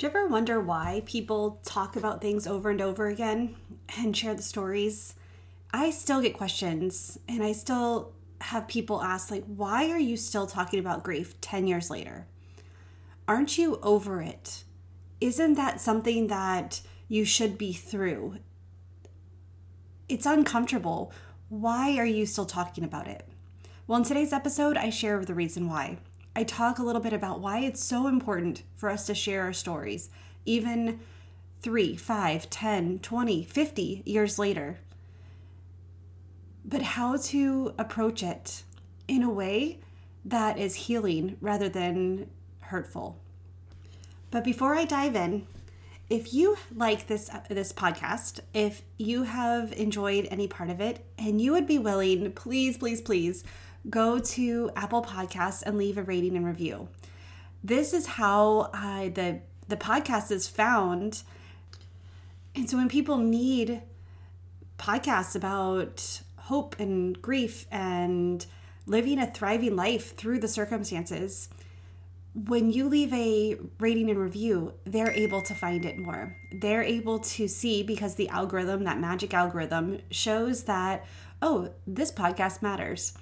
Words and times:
Do 0.00 0.06
you 0.06 0.12
ever 0.12 0.28
wonder 0.28 0.58
why 0.58 1.02
people 1.04 1.60
talk 1.62 1.94
about 1.94 2.22
things 2.22 2.46
over 2.46 2.70
and 2.70 2.80
over 2.80 3.08
again 3.08 3.54
and 3.98 4.16
share 4.16 4.32
the 4.32 4.42
stories? 4.42 5.14
I 5.74 5.90
still 5.90 6.22
get 6.22 6.38
questions 6.38 7.18
and 7.28 7.42
I 7.42 7.52
still 7.52 8.14
have 8.40 8.66
people 8.66 9.02
ask, 9.02 9.30
like, 9.30 9.44
why 9.44 9.90
are 9.90 9.98
you 9.98 10.16
still 10.16 10.46
talking 10.46 10.80
about 10.80 11.04
grief 11.04 11.38
10 11.42 11.66
years 11.66 11.90
later? 11.90 12.26
Aren't 13.28 13.58
you 13.58 13.78
over 13.82 14.22
it? 14.22 14.64
Isn't 15.20 15.56
that 15.56 15.82
something 15.82 16.28
that 16.28 16.80
you 17.06 17.26
should 17.26 17.58
be 17.58 17.74
through? 17.74 18.38
It's 20.08 20.24
uncomfortable. 20.24 21.12
Why 21.50 21.98
are 21.98 22.06
you 22.06 22.24
still 22.24 22.46
talking 22.46 22.84
about 22.84 23.06
it? 23.06 23.28
Well, 23.86 23.98
in 23.98 24.04
today's 24.04 24.32
episode, 24.32 24.78
I 24.78 24.88
share 24.88 25.22
the 25.22 25.34
reason 25.34 25.68
why. 25.68 25.98
I 26.34 26.44
talk 26.44 26.78
a 26.78 26.82
little 26.82 27.00
bit 27.00 27.12
about 27.12 27.40
why 27.40 27.60
it's 27.60 27.82
so 27.82 28.06
important 28.06 28.62
for 28.76 28.88
us 28.88 29.06
to 29.06 29.14
share 29.14 29.42
our 29.42 29.52
stories, 29.52 30.10
even 30.44 31.00
three, 31.60 31.96
five, 31.96 32.48
10, 32.48 33.00
20, 33.00 33.44
50 33.44 34.02
years 34.06 34.38
later. 34.38 34.78
But 36.64 36.82
how 36.82 37.16
to 37.16 37.74
approach 37.78 38.22
it 38.22 38.62
in 39.08 39.22
a 39.22 39.30
way 39.30 39.80
that 40.24 40.58
is 40.58 40.74
healing 40.74 41.36
rather 41.40 41.68
than 41.68 42.30
hurtful. 42.60 43.18
But 44.30 44.44
before 44.44 44.74
I 44.74 44.84
dive 44.84 45.16
in, 45.16 45.46
if 46.08 46.34
you 46.34 46.56
like 46.74 47.06
this 47.06 47.30
this 47.48 47.72
podcast, 47.72 48.40
if 48.52 48.82
you 48.98 49.22
have 49.22 49.72
enjoyed 49.72 50.26
any 50.30 50.48
part 50.48 50.70
of 50.70 50.80
it 50.80 51.04
and 51.18 51.40
you 51.40 51.52
would 51.52 51.66
be 51.66 51.78
willing, 51.78 52.32
please 52.32 52.76
please 52.76 53.00
please 53.00 53.44
go 53.88 54.18
to 54.18 54.70
Apple 54.76 55.02
Podcasts 55.02 55.62
and 55.62 55.78
leave 55.78 55.96
a 55.96 56.02
rating 56.02 56.36
and 56.36 56.44
review. 56.44 56.88
This 57.62 57.92
is 57.92 58.06
how 58.06 58.70
uh, 58.72 59.08
the 59.08 59.40
the 59.68 59.76
podcast 59.76 60.30
is 60.30 60.48
found. 60.48 61.22
And 62.54 62.68
so 62.68 62.76
when 62.76 62.88
people 62.88 63.18
need 63.18 63.82
podcasts 64.78 65.36
about 65.36 66.20
hope 66.36 66.74
and 66.80 67.20
grief 67.22 67.66
and 67.70 68.44
living 68.86 69.20
a 69.20 69.30
thriving 69.30 69.76
life 69.76 70.16
through 70.16 70.40
the 70.40 70.48
circumstances, 70.48 71.48
when 72.34 72.70
you 72.70 72.88
leave 72.88 73.12
a 73.12 73.56
rating 73.78 74.10
and 74.10 74.18
review, 74.18 74.74
they're 74.84 75.12
able 75.12 75.42
to 75.42 75.54
find 75.54 75.84
it 75.84 75.98
more. 75.98 76.36
They're 76.52 76.82
able 76.82 77.18
to 77.20 77.48
see 77.48 77.82
because 77.82 78.14
the 78.14 78.28
algorithm, 78.28 78.84
that 78.84 79.00
magic 79.00 79.34
algorithm, 79.34 80.00
shows 80.10 80.64
that, 80.64 81.06
oh, 81.42 81.70
this 81.86 82.12
podcast 82.12 82.62
matters. 82.62 83.14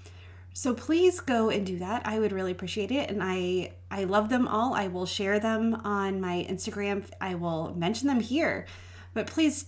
So 0.59 0.75
please 0.75 1.21
go 1.21 1.51
and 1.51 1.65
do 1.65 1.79
that. 1.79 2.03
I 2.05 2.19
would 2.19 2.33
really 2.33 2.51
appreciate 2.51 2.91
it. 2.91 3.11
And 3.11 3.23
I 3.23 3.75
I 3.93 4.03
love 4.03 4.29
them 4.29 4.49
all. 4.49 4.75
I 4.75 4.89
will 4.89 5.07
share 5.07 5.39
them 5.39 5.73
on 5.85 6.21
my 6.21 6.45
Instagram. 6.51 7.05
I 7.21 7.37
will 7.37 7.77
mention 7.77 8.09
them 8.09 8.19
here. 8.19 8.67
But 9.15 9.29
please 9.29 9.67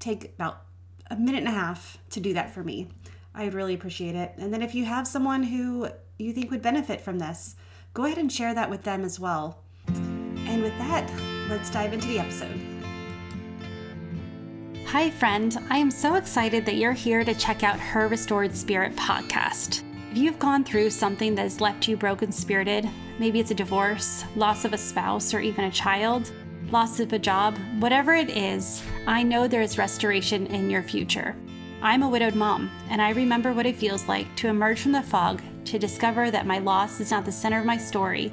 take 0.00 0.32
about 0.36 0.62
a 1.10 1.16
minute 1.16 1.40
and 1.40 1.48
a 1.48 1.50
half 1.50 1.98
to 2.12 2.20
do 2.20 2.32
that 2.32 2.50
for 2.50 2.64
me. 2.64 2.88
I'd 3.34 3.52
really 3.52 3.74
appreciate 3.74 4.14
it. 4.14 4.32
And 4.38 4.54
then 4.54 4.62
if 4.62 4.74
you 4.74 4.86
have 4.86 5.06
someone 5.06 5.42
who 5.42 5.90
you 6.16 6.32
think 6.32 6.50
would 6.50 6.62
benefit 6.62 7.02
from 7.02 7.18
this, 7.18 7.54
go 7.92 8.06
ahead 8.06 8.16
and 8.16 8.32
share 8.32 8.54
that 8.54 8.70
with 8.70 8.84
them 8.84 9.04
as 9.04 9.20
well. 9.20 9.64
And 9.86 10.62
with 10.62 10.78
that, 10.78 11.12
let's 11.50 11.68
dive 11.68 11.92
into 11.92 12.08
the 12.08 12.18
episode. 12.18 12.58
Hi, 14.86 15.10
friend. 15.10 15.58
I 15.68 15.76
am 15.76 15.90
so 15.90 16.14
excited 16.14 16.64
that 16.64 16.76
you're 16.76 16.92
here 16.92 17.22
to 17.22 17.34
check 17.34 17.62
out 17.62 17.78
Her 17.78 18.08
Restored 18.08 18.56
Spirit 18.56 18.96
podcast. 18.96 19.82
If 20.12 20.18
you've 20.18 20.38
gone 20.38 20.62
through 20.62 20.90
something 20.90 21.34
that 21.36 21.44
has 21.44 21.62
left 21.62 21.88
you 21.88 21.96
broken 21.96 22.30
spirited, 22.32 22.86
maybe 23.18 23.40
it's 23.40 23.50
a 23.50 23.54
divorce, 23.54 24.26
loss 24.36 24.66
of 24.66 24.74
a 24.74 24.76
spouse, 24.76 25.32
or 25.32 25.40
even 25.40 25.64
a 25.64 25.70
child, 25.70 26.30
loss 26.70 27.00
of 27.00 27.14
a 27.14 27.18
job, 27.18 27.56
whatever 27.78 28.12
it 28.12 28.28
is, 28.28 28.82
I 29.06 29.22
know 29.22 29.48
there 29.48 29.62
is 29.62 29.78
restoration 29.78 30.46
in 30.48 30.68
your 30.68 30.82
future. 30.82 31.34
I'm 31.80 32.02
a 32.02 32.08
widowed 32.10 32.34
mom, 32.34 32.70
and 32.90 33.00
I 33.00 33.12
remember 33.12 33.54
what 33.54 33.64
it 33.64 33.76
feels 33.76 34.06
like 34.06 34.26
to 34.36 34.48
emerge 34.48 34.82
from 34.82 34.92
the 34.92 35.00
fog 35.00 35.40
to 35.64 35.78
discover 35.78 36.30
that 36.30 36.44
my 36.44 36.58
loss 36.58 37.00
is 37.00 37.10
not 37.10 37.24
the 37.24 37.32
center 37.32 37.58
of 37.58 37.64
my 37.64 37.78
story, 37.78 38.30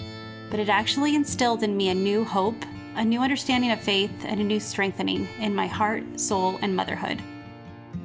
but 0.52 0.60
it 0.60 0.68
actually 0.68 1.16
instilled 1.16 1.64
in 1.64 1.78
me 1.78 1.88
a 1.88 1.96
new 1.96 2.26
hope, 2.26 2.62
a 2.98 3.06
new 3.06 3.22
understanding 3.22 3.72
of 3.72 3.80
faith, 3.80 4.26
and 4.26 4.42
a 4.42 4.44
new 4.44 4.60
strengthening 4.60 5.30
in 5.40 5.56
my 5.56 5.68
heart, 5.68 6.04
soul, 6.20 6.60
and 6.62 6.76
motherhood. 6.76 7.24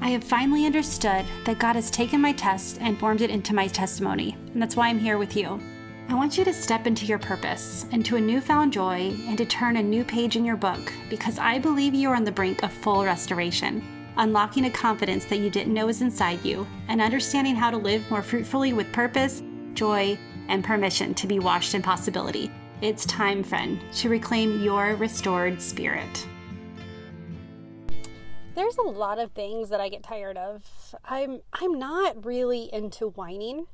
I 0.00 0.08
have 0.10 0.24
finally 0.24 0.66
understood 0.66 1.24
that 1.44 1.58
God 1.58 1.76
has 1.76 1.90
taken 1.90 2.20
my 2.20 2.32
test 2.32 2.78
and 2.80 2.98
formed 2.98 3.22
it 3.22 3.30
into 3.30 3.54
my 3.54 3.68
testimony, 3.68 4.36
and 4.52 4.60
that's 4.60 4.76
why 4.76 4.88
I'm 4.88 4.98
here 4.98 5.18
with 5.18 5.36
you. 5.36 5.60
I 6.08 6.14
want 6.14 6.36
you 6.36 6.44
to 6.44 6.52
step 6.52 6.86
into 6.86 7.06
your 7.06 7.18
purpose, 7.18 7.86
into 7.90 8.16
a 8.16 8.20
newfound 8.20 8.72
joy, 8.72 9.16
and 9.26 9.38
to 9.38 9.46
turn 9.46 9.76
a 9.76 9.82
new 9.82 10.04
page 10.04 10.36
in 10.36 10.44
your 10.44 10.56
book 10.56 10.92
because 11.08 11.38
I 11.38 11.58
believe 11.58 11.94
you 11.94 12.10
are 12.10 12.16
on 12.16 12.24
the 12.24 12.32
brink 12.32 12.62
of 12.62 12.72
full 12.72 13.04
restoration, 13.04 13.82
unlocking 14.18 14.66
a 14.66 14.70
confidence 14.70 15.24
that 15.26 15.38
you 15.38 15.48
didn't 15.48 15.72
know 15.72 15.86
was 15.86 16.02
inside 16.02 16.44
you, 16.44 16.66
and 16.88 17.00
understanding 17.00 17.56
how 17.56 17.70
to 17.70 17.78
live 17.78 18.08
more 18.10 18.22
fruitfully 18.22 18.74
with 18.74 18.92
purpose, 18.92 19.42
joy, 19.72 20.18
and 20.48 20.62
permission 20.62 21.14
to 21.14 21.26
be 21.26 21.38
washed 21.38 21.74
in 21.74 21.80
possibility. 21.80 22.50
It's 22.82 23.06
time, 23.06 23.42
friend, 23.42 23.80
to 23.94 24.10
reclaim 24.10 24.62
your 24.62 24.96
restored 24.96 25.62
spirit 25.62 26.26
there's 28.54 28.76
a 28.78 28.82
lot 28.82 29.18
of 29.18 29.32
things 29.32 29.70
that 29.70 29.80
I 29.80 29.88
get 29.88 30.02
tired 30.02 30.36
of. 30.36 30.94
I'm 31.04 31.40
I'm 31.52 31.78
not 31.78 32.24
really 32.24 32.70
into 32.72 33.08
whining. 33.08 33.66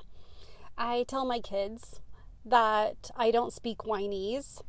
I 0.77 1.05
tell 1.07 1.25
my 1.25 1.41
kids 1.41 2.01
that 2.45 3.11
I 3.17 3.31
don't 3.31 3.53
speak 3.53 3.85
whinese. 3.85 4.63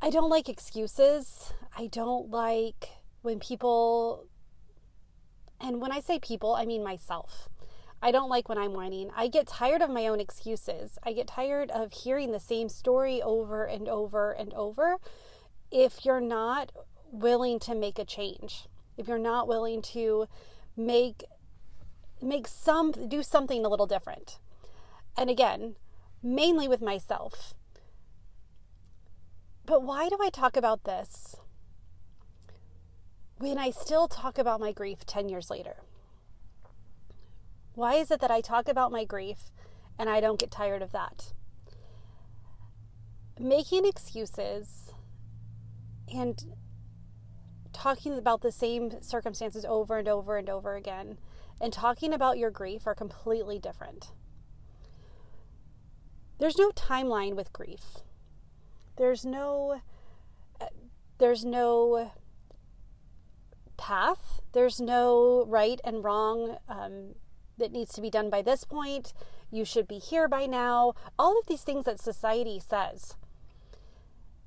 I 0.00 0.10
don't 0.10 0.30
like 0.30 0.48
excuses. 0.48 1.52
I 1.76 1.86
don't 1.86 2.30
like 2.30 2.88
when 3.22 3.38
people 3.38 4.26
and 5.60 5.80
when 5.80 5.92
I 5.92 6.00
say 6.00 6.18
people, 6.18 6.54
I 6.54 6.66
mean 6.66 6.82
myself. 6.82 7.48
I 8.02 8.10
don't 8.10 8.28
like 8.28 8.50
when 8.50 8.58
I'm 8.58 8.74
whining. 8.74 9.10
I 9.16 9.28
get 9.28 9.46
tired 9.46 9.80
of 9.80 9.88
my 9.88 10.08
own 10.08 10.20
excuses. 10.20 10.98
I 11.02 11.12
get 11.14 11.26
tired 11.26 11.70
of 11.70 11.92
hearing 11.92 12.32
the 12.32 12.40
same 12.40 12.68
story 12.68 13.22
over 13.22 13.64
and 13.64 13.88
over 13.88 14.32
and 14.32 14.52
over. 14.52 14.96
If 15.70 16.04
you're 16.04 16.20
not 16.20 16.70
willing 17.14 17.58
to 17.60 17.74
make 17.74 17.98
a 17.98 18.04
change, 18.04 18.66
if 18.96 19.08
you're 19.08 19.18
not 19.18 19.48
willing 19.48 19.82
to 19.82 20.26
make 20.76 21.24
make 22.20 22.48
some 22.48 22.90
do 22.90 23.22
something 23.22 23.64
a 23.64 23.68
little 23.68 23.86
different. 23.86 24.38
And 25.16 25.28
again, 25.28 25.76
mainly 26.22 26.66
with 26.66 26.80
myself. 26.80 27.54
But 29.66 29.82
why 29.82 30.08
do 30.08 30.18
I 30.20 30.30
talk 30.30 30.56
about 30.56 30.84
this 30.84 31.36
when 33.38 33.58
I 33.58 33.70
still 33.70 34.08
talk 34.08 34.38
about 34.38 34.60
my 34.60 34.72
grief 34.72 35.04
10 35.06 35.28
years 35.28 35.50
later? 35.50 35.76
Why 37.74 37.94
is 37.94 38.10
it 38.10 38.20
that 38.20 38.30
I 38.30 38.40
talk 38.40 38.68
about 38.68 38.92
my 38.92 39.04
grief 39.04 39.50
and 39.98 40.08
I 40.08 40.20
don't 40.20 40.38
get 40.38 40.50
tired 40.50 40.82
of 40.82 40.92
that? 40.92 41.32
Making 43.38 43.84
excuses 43.84 44.92
and 46.12 46.54
talking 47.74 48.16
about 48.16 48.40
the 48.40 48.52
same 48.52 49.02
circumstances 49.02 49.64
over 49.66 49.98
and 49.98 50.08
over 50.08 50.38
and 50.38 50.48
over 50.48 50.76
again 50.76 51.18
and 51.60 51.72
talking 51.72 52.12
about 52.12 52.38
your 52.38 52.50
grief 52.50 52.86
are 52.86 52.94
completely 52.94 53.58
different. 53.58 54.12
There's 56.38 56.56
no 56.56 56.70
timeline 56.70 57.34
with 57.36 57.52
grief. 57.52 57.98
There's 58.96 59.24
no 59.24 59.80
there's 61.18 61.44
no 61.44 62.12
path. 63.76 64.40
There's 64.52 64.80
no 64.80 65.44
right 65.46 65.80
and 65.84 66.02
wrong 66.02 66.58
um, 66.68 67.14
that 67.58 67.72
needs 67.72 67.92
to 67.94 68.00
be 68.00 68.10
done 68.10 68.30
by 68.30 68.42
this 68.42 68.64
point. 68.64 69.12
You 69.50 69.64
should 69.64 69.86
be 69.86 69.98
here 69.98 70.28
by 70.28 70.46
now. 70.46 70.94
All 71.18 71.38
of 71.38 71.46
these 71.46 71.62
things 71.62 71.84
that 71.84 72.00
society 72.00 72.60
says 72.60 73.16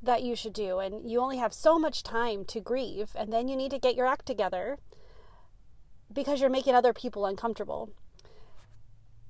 that 0.01 0.23
you 0.23 0.35
should 0.35 0.53
do. 0.53 0.79
And 0.79 1.09
you 1.09 1.19
only 1.19 1.37
have 1.37 1.53
so 1.53 1.79
much 1.79 2.03
time 2.03 2.45
to 2.45 2.59
grieve, 2.59 3.11
and 3.15 3.31
then 3.31 3.47
you 3.47 3.55
need 3.55 3.71
to 3.71 3.79
get 3.79 3.95
your 3.95 4.07
act 4.07 4.25
together 4.25 4.77
because 6.11 6.39
you're 6.39 6.49
making 6.49 6.75
other 6.75 6.93
people 6.93 7.25
uncomfortable. 7.25 7.89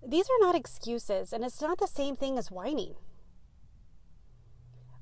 These 0.06 0.27
are 0.27 0.45
not 0.45 0.56
excuses, 0.56 1.33
and 1.33 1.44
it's 1.44 1.62
not 1.62 1.80
the 1.80 1.88
same 1.88 2.15
thing 2.15 2.38
as 2.38 2.51
whining. 2.51 2.95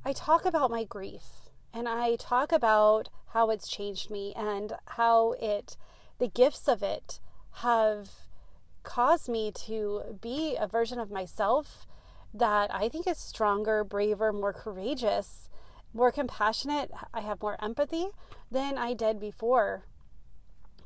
I 0.04 0.14
talk 0.14 0.46
about 0.46 0.70
my 0.70 0.84
grief 0.84 1.50
and 1.74 1.90
I 1.90 2.16
talk 2.16 2.52
about 2.52 3.10
how 3.34 3.50
it's 3.50 3.68
changed 3.68 4.10
me 4.10 4.34
and 4.36 4.74
how 4.86 5.34
it, 5.42 5.76
the 6.20 6.28
gifts 6.28 6.68
of 6.68 6.82
it, 6.82 7.20
have 7.62 8.12
caused 8.84 9.28
me 9.28 9.52
to 9.52 10.18
be 10.22 10.56
a 10.58 10.68
version 10.68 11.00
of 11.00 11.12
myself 11.12 11.86
that 12.34 12.74
I 12.74 12.88
think 12.88 13.08
is 13.08 13.18
stronger, 13.18 13.84
braver, 13.84 14.32
more 14.32 14.54
courageous, 14.54 15.50
more 15.96 16.12
compassionate, 16.12 16.92
I 17.14 17.22
have 17.22 17.42
more 17.42 17.58
empathy 17.64 18.08
than 18.52 18.78
I 18.78 18.94
did 18.94 19.20
before 19.20 19.86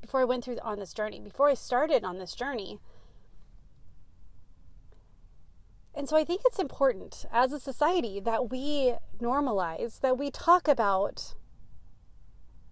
before 0.01 0.21
I 0.21 0.25
went 0.25 0.45
through 0.45 0.59
on 0.63 0.79
this 0.79 0.94
journey, 0.94 1.19
before 1.19 1.50
I 1.50 1.56
started 1.56 2.06
on 2.06 2.19
this 2.19 2.33
journey. 2.33 2.79
And 5.94 6.07
so 6.07 6.15
I 6.15 6.23
think 6.23 6.41
it's 6.45 6.59
important 6.59 7.25
as 7.33 7.51
a 7.51 7.59
society 7.59 8.21
that 8.21 8.50
we 8.50 8.94
normalize, 9.21 10.00
that 10.00 10.17
we 10.17 10.31
talk 10.31 10.69
about 10.69 11.35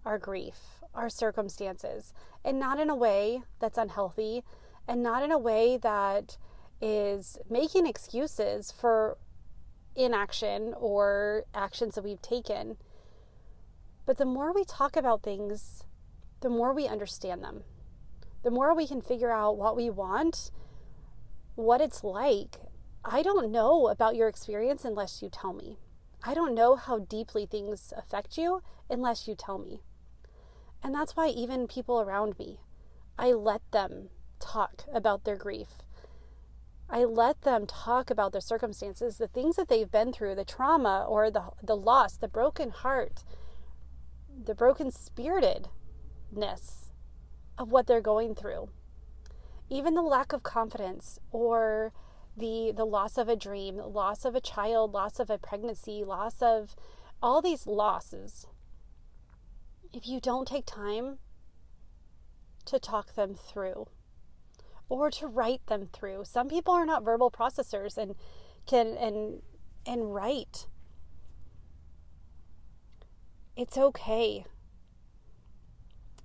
our 0.06 0.18
grief, 0.18 0.80
our 0.94 1.10
circumstances, 1.10 2.14
and 2.46 2.58
not 2.58 2.80
in 2.80 2.90
a 2.90 2.96
way 2.96 3.44
that's 3.60 3.78
unhealthy 3.78 4.44
and 4.88 5.04
not 5.04 5.22
in 5.22 5.32
a 5.32 5.38
way 5.38 5.76
that 5.76 6.38
is 6.80 7.38
making 7.50 7.86
excuses 7.86 8.72
for 8.72 9.18
inaction 9.98 10.74
or 10.78 11.44
actions 11.54 11.96
that 11.96 12.04
we've 12.04 12.22
taken. 12.22 12.78
But 14.06 14.18
the 14.18 14.26
more 14.26 14.54
we 14.54 14.64
talk 14.64 14.96
about 14.96 15.24
things, 15.24 15.84
the 16.42 16.50
more 16.50 16.74
we 16.74 16.88
understand 16.88 17.44
them. 17.44 17.64
The 18.44 18.52
more 18.52 18.74
we 18.74 18.88
can 18.88 19.02
figure 19.02 19.32
out 19.32 19.58
what 19.58 19.76
we 19.76 19.90
want, 19.90 20.52
what 21.56 21.82
it's 21.82 22.04
like. 22.04 22.58
I 23.04 23.22
don't 23.22 23.52
know 23.52 23.88
about 23.88 24.16
your 24.16 24.28
experience 24.28 24.86
unless 24.86 25.22
you 25.22 25.30
tell 25.30 25.54
me. 25.54 25.80
I 26.24 26.34
don't 26.34 26.54
know 26.54 26.76
how 26.76 27.00
deeply 27.00 27.46
things 27.46 27.92
affect 27.98 28.38
you 28.38 28.62
unless 28.90 29.28
you 29.28 29.36
tell 29.36 29.58
me. 29.58 29.82
And 30.84 30.94
that's 30.94 31.16
why 31.16 31.28
even 31.28 31.68
people 31.68 32.00
around 32.00 32.38
me, 32.38 32.60
I 33.18 33.32
let 33.32 33.62
them 33.72 34.10
talk 34.40 34.84
about 34.94 35.24
their 35.24 35.36
grief. 35.36 35.80
I 36.90 37.04
let 37.04 37.42
them 37.42 37.66
talk 37.66 38.10
about 38.10 38.32
their 38.32 38.42
circumstances, 38.42 39.18
the 39.18 39.28
things 39.28 39.58
that 39.58 39.68
they've 39.68 39.92
been 39.92 40.14
through, 40.14 40.36
the 40.36 40.46
trauma 40.46 41.06
or 41.08 41.30
the, 41.30 41.44
the 41.62 41.76
loss, 41.76 42.16
the 42.16 42.30
broken 42.30 42.70
heart, 42.70 43.24
the 44.46 44.56
broken 44.56 44.92
spiritedness 44.92 46.92
of 47.58 47.72
what 47.72 47.88
they're 47.88 48.02
going 48.02 48.36
through. 48.36 48.70
Even 49.70 49.96
the 49.96 50.02
lack 50.02 50.32
of 50.32 50.44
confidence 50.44 51.20
or 51.32 51.92
the 52.38 52.72
the 52.74 52.86
loss 52.86 53.18
of 53.18 53.28
a 53.28 53.36
dream, 53.36 53.78
loss 53.78 54.24
of 54.24 54.36
a 54.36 54.40
child, 54.40 54.94
loss 54.94 55.20
of 55.20 55.30
a 55.30 55.38
pregnancy, 55.38 56.04
loss 56.06 56.42
of 56.42 56.76
all 57.22 57.42
these 57.42 57.68
losses. 57.68 58.48
If 59.92 60.08
you 60.08 60.22
don't 60.22 60.48
take 60.48 60.66
time 60.66 61.18
to 62.66 62.80
talk 62.80 63.16
them 63.16 63.34
through 63.34 63.88
or 64.90 65.10
to 65.12 65.28
write 65.28 65.66
them 65.68 65.88
through. 65.92 66.24
Some 66.26 66.48
people 66.48 66.74
are 66.74 66.86
not 66.86 67.04
verbal 67.04 67.32
processors 67.32 67.98
and 67.98 68.16
can 68.66 68.96
and 68.98 69.42
and 69.86 70.14
write. 70.14 70.68
It's 73.56 73.78
okay. 73.78 74.46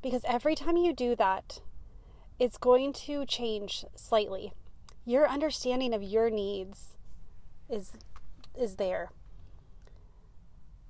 Because 0.02 0.22
every 0.26 0.54
time 0.54 0.76
you 0.76 0.92
do 0.92 1.14
that, 1.16 1.60
it's 2.38 2.58
going 2.58 2.92
to 2.92 3.24
change 3.24 3.84
slightly. 3.94 4.52
Your 5.04 5.28
understanding 5.28 5.94
of 5.94 6.02
your 6.02 6.30
needs 6.30 6.96
is 7.68 7.92
is 8.58 8.76
there. 8.76 9.10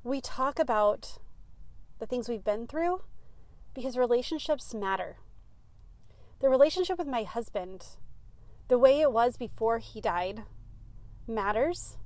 We 0.05 0.21
talk 0.21 0.59
about 0.59 1.19
the 2.01 2.07
things 2.07 2.29
we've 2.29 2.43
been 2.43 2.67
through 2.67 3.03
because 3.75 3.97
relationships 3.97 4.75
matter 4.75 5.19
the 6.43 6.51
relationship 6.51 6.99
with 6.99 7.07
my 7.07 7.23
husband, 7.23 7.87
the 8.67 8.77
way 8.77 9.01
it 9.01 9.13
was 9.13 9.37
before 9.37 9.79
he 9.79 10.01
died, 10.01 10.43
matters. 11.27 11.97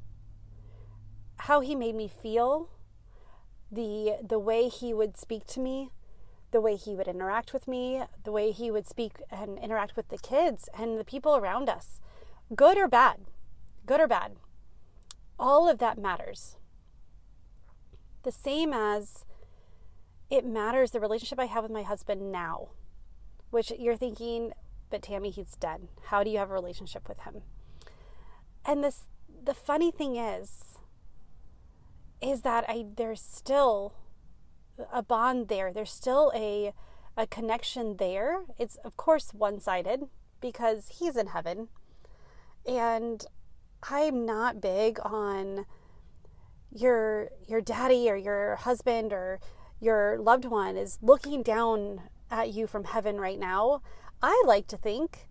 How 1.38 1.60
he 1.60 1.74
made 1.74 1.94
me 1.94 2.06
feel, 2.06 2.68
the 3.72 4.18
the 4.22 4.38
way 4.38 4.68
he 4.68 4.92
would 4.92 5.16
speak 5.16 5.46
to 5.46 5.60
me, 5.60 5.90
the 6.50 6.60
way 6.60 6.76
he 6.76 6.94
would 6.94 7.08
interact 7.08 7.54
with 7.54 7.66
me, 7.66 8.02
the 8.24 8.30
way 8.30 8.50
he 8.50 8.70
would 8.70 8.86
speak 8.86 9.22
and 9.30 9.58
interact 9.58 9.96
with 9.96 10.10
the 10.10 10.18
kids 10.18 10.68
and 10.78 10.98
the 10.98 11.04
people 11.04 11.34
around 11.34 11.70
us, 11.70 11.98
good 12.54 12.76
or 12.76 12.88
bad, 12.88 13.20
good 13.86 14.00
or 14.00 14.06
bad. 14.06 14.32
All 15.38 15.66
of 15.66 15.78
that 15.78 15.96
matters. 15.96 16.56
The 18.22 18.32
same 18.32 18.74
as 18.74 19.24
it 20.28 20.44
matters 20.44 20.90
the 20.90 21.00
relationship 21.00 21.38
I 21.38 21.46
have 21.46 21.62
with 21.62 21.72
my 21.72 21.84
husband 21.84 22.30
now 22.30 22.68
which 23.56 23.72
you're 23.78 23.96
thinking, 23.96 24.52
but 24.90 25.00
Tammy, 25.00 25.30
he's 25.30 25.56
dead. 25.56 25.88
How 26.08 26.22
do 26.22 26.28
you 26.28 26.36
have 26.36 26.50
a 26.50 26.52
relationship 26.52 27.08
with 27.08 27.20
him? 27.20 27.40
And 28.66 28.84
this, 28.84 29.06
the 29.44 29.54
funny 29.54 29.90
thing 29.90 30.16
is, 30.16 30.76
is 32.20 32.42
that 32.42 32.66
I 32.68 32.84
there's 32.96 33.22
still 33.22 33.94
a 34.92 35.02
bond 35.02 35.48
there. 35.48 35.72
There's 35.72 35.90
still 35.90 36.30
a 36.34 36.74
a 37.16 37.26
connection 37.26 37.96
there. 37.96 38.42
It's 38.58 38.76
of 38.84 38.98
course 38.98 39.32
one-sided 39.32 40.02
because 40.42 40.98
he's 40.98 41.16
in 41.16 41.28
heaven. 41.28 41.68
And 42.66 43.24
I'm 43.82 44.26
not 44.26 44.60
big 44.60 44.98
on 45.02 45.64
your 46.70 47.30
your 47.48 47.62
daddy 47.62 48.10
or 48.10 48.16
your 48.16 48.56
husband 48.56 49.14
or 49.14 49.40
your 49.80 50.18
loved 50.18 50.44
one 50.44 50.76
is 50.76 50.98
looking 51.00 51.42
down 51.42 52.02
at 52.30 52.52
you 52.52 52.66
from 52.66 52.84
heaven 52.84 53.20
right 53.20 53.38
now. 53.38 53.82
I 54.22 54.42
like 54.46 54.66
to 54.68 54.76
think, 54.76 55.28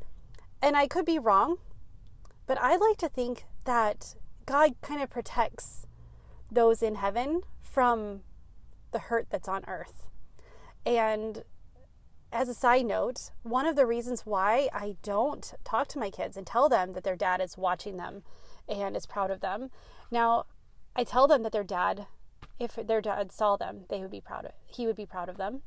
and 0.62 0.76
I 0.76 0.88
could 0.88 1.06
be 1.06 1.20
wrong, 1.20 1.58
but 2.48 2.58
I 2.60 2.76
like 2.76 2.98
to 2.98 3.10
think 3.10 3.46
that 3.66 4.16
God 4.46 4.76
kind 4.82 5.02
of 5.02 5.10
protects 5.10 5.88
those 6.52 6.84
in 6.84 6.96
heaven 6.96 7.42
from 7.62 8.22
the 8.92 9.00
hurt 9.00 9.28
that's 9.30 9.48
on 9.48 9.66
earth. 9.68 10.08
And 10.86 11.44
as 12.32 12.50
a 12.50 12.54
side 12.54 12.86
note, 12.86 13.32
one 13.44 13.66
of 13.66 13.76
the 13.76 13.86
reasons 13.86 14.26
why 14.26 14.70
I 14.74 14.98
don't 15.02 15.54
talk 15.64 15.88
to 15.90 16.00
my 16.00 16.10
kids 16.10 16.38
and 16.38 16.46
tell 16.46 16.70
them 16.70 16.94
that 16.94 17.04
their 17.04 17.16
dad 17.16 17.42
is 17.42 17.58
watching 17.58 17.98
them 17.98 18.24
and 18.68 18.96
is 18.96 19.06
proud 19.06 19.32
of 19.32 19.42
them. 19.42 19.72
Now, 20.12 20.46
I 20.96 21.04
tell 21.04 21.28
them 21.28 21.44
that 21.44 21.52
their 21.52 21.64
dad, 21.64 22.08
if 22.60 22.76
their 22.76 23.02
dad 23.02 23.32
saw 23.32 23.58
them, 23.58 23.86
they 23.90 24.00
would 24.00 24.12
be 24.12 24.22
proud 24.22 24.46
of 24.46 24.52
he 24.66 24.86
would 24.86 24.96
be 24.96 25.06
proud 25.06 25.30
of 25.30 25.38
them. 25.38 25.62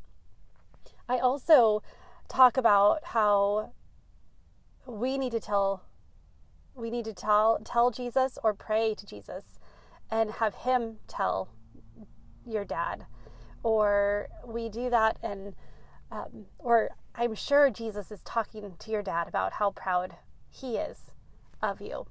I 1.08 1.19
also 1.19 1.82
talk 2.28 2.56
about 2.56 3.05
how 3.05 3.72
we 4.87 5.19
need 5.19 5.32
to 5.32 5.40
tell 5.40 5.84
we 6.75 6.90
need 6.90 7.05
to 7.06 7.14
tell 7.14 7.58
tell 7.64 7.90
Jesus 7.90 8.38
or 8.44 8.55
pray 8.55 8.94
to 8.94 9.06
Jesus 9.06 9.58
and 10.10 10.31
have 10.32 10.55
him 10.55 10.99
tell 11.08 11.49
your 12.46 12.64
dad 12.64 13.06
or 13.62 14.28
we 14.46 14.69
do 14.69 14.88
that 14.90 15.19
and 15.22 15.55
um, 16.10 16.46
or 16.58 16.90
I'm 17.14 17.34
sure 17.34 17.69
Jesus 17.70 18.11
is 18.11 18.22
talking 18.22 18.75
to 18.78 18.90
your 18.90 19.02
dad 19.02 19.28
about 19.28 19.54
how 19.54 19.72
proud 19.72 20.14
he 20.50 20.76
is 20.76 21.11
of 21.61 21.81
you. 21.81 22.06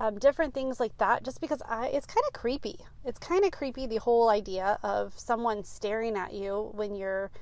Um, 0.00 0.18
different 0.18 0.54
things 0.54 0.78
like 0.78 0.96
that, 0.98 1.24
just 1.24 1.40
because 1.40 1.60
I, 1.68 1.88
it's 1.88 2.06
kind 2.06 2.22
of 2.28 2.32
creepy. 2.32 2.78
It's 3.04 3.18
kind 3.18 3.44
of 3.44 3.50
creepy 3.50 3.86
the 3.86 3.96
whole 3.96 4.28
idea 4.28 4.78
of 4.82 5.18
someone 5.18 5.64
staring 5.64 6.16
at 6.16 6.32
you 6.32 6.70
when 6.74 6.94
you're 6.94 7.32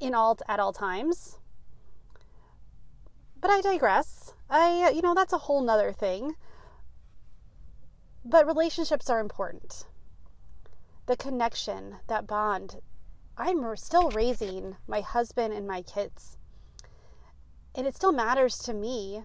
in 0.00 0.14
all 0.14 0.38
at 0.48 0.60
all 0.60 0.72
times. 0.72 1.38
But 3.40 3.50
I 3.50 3.60
digress. 3.60 4.34
I 4.50 4.90
you 4.90 5.02
know 5.02 5.14
that's 5.14 5.32
a 5.32 5.38
whole 5.38 5.62
nother 5.62 5.92
thing. 5.92 6.34
But 8.24 8.46
relationships 8.46 9.08
are 9.08 9.20
important. 9.20 9.86
The 11.06 11.16
connection, 11.16 11.96
that 12.08 12.26
bond. 12.26 12.80
I'm 13.36 13.76
still 13.76 14.10
raising 14.10 14.76
my 14.86 15.00
husband 15.00 15.54
and 15.54 15.66
my 15.66 15.82
kids. 15.82 16.36
And 17.74 17.86
it 17.86 17.94
still 17.94 18.12
matters 18.12 18.58
to 18.58 18.74
me 18.74 19.22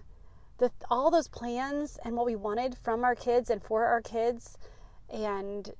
that 0.58 0.72
all 0.88 1.10
those 1.10 1.28
plans 1.28 1.98
and 2.04 2.16
what 2.16 2.26
we 2.26 2.36
wanted 2.36 2.76
from 2.82 3.04
our 3.04 3.14
kids 3.14 3.50
and 3.50 3.62
for 3.62 3.84
our 3.84 4.00
kids 4.00 4.56
and 5.12 5.70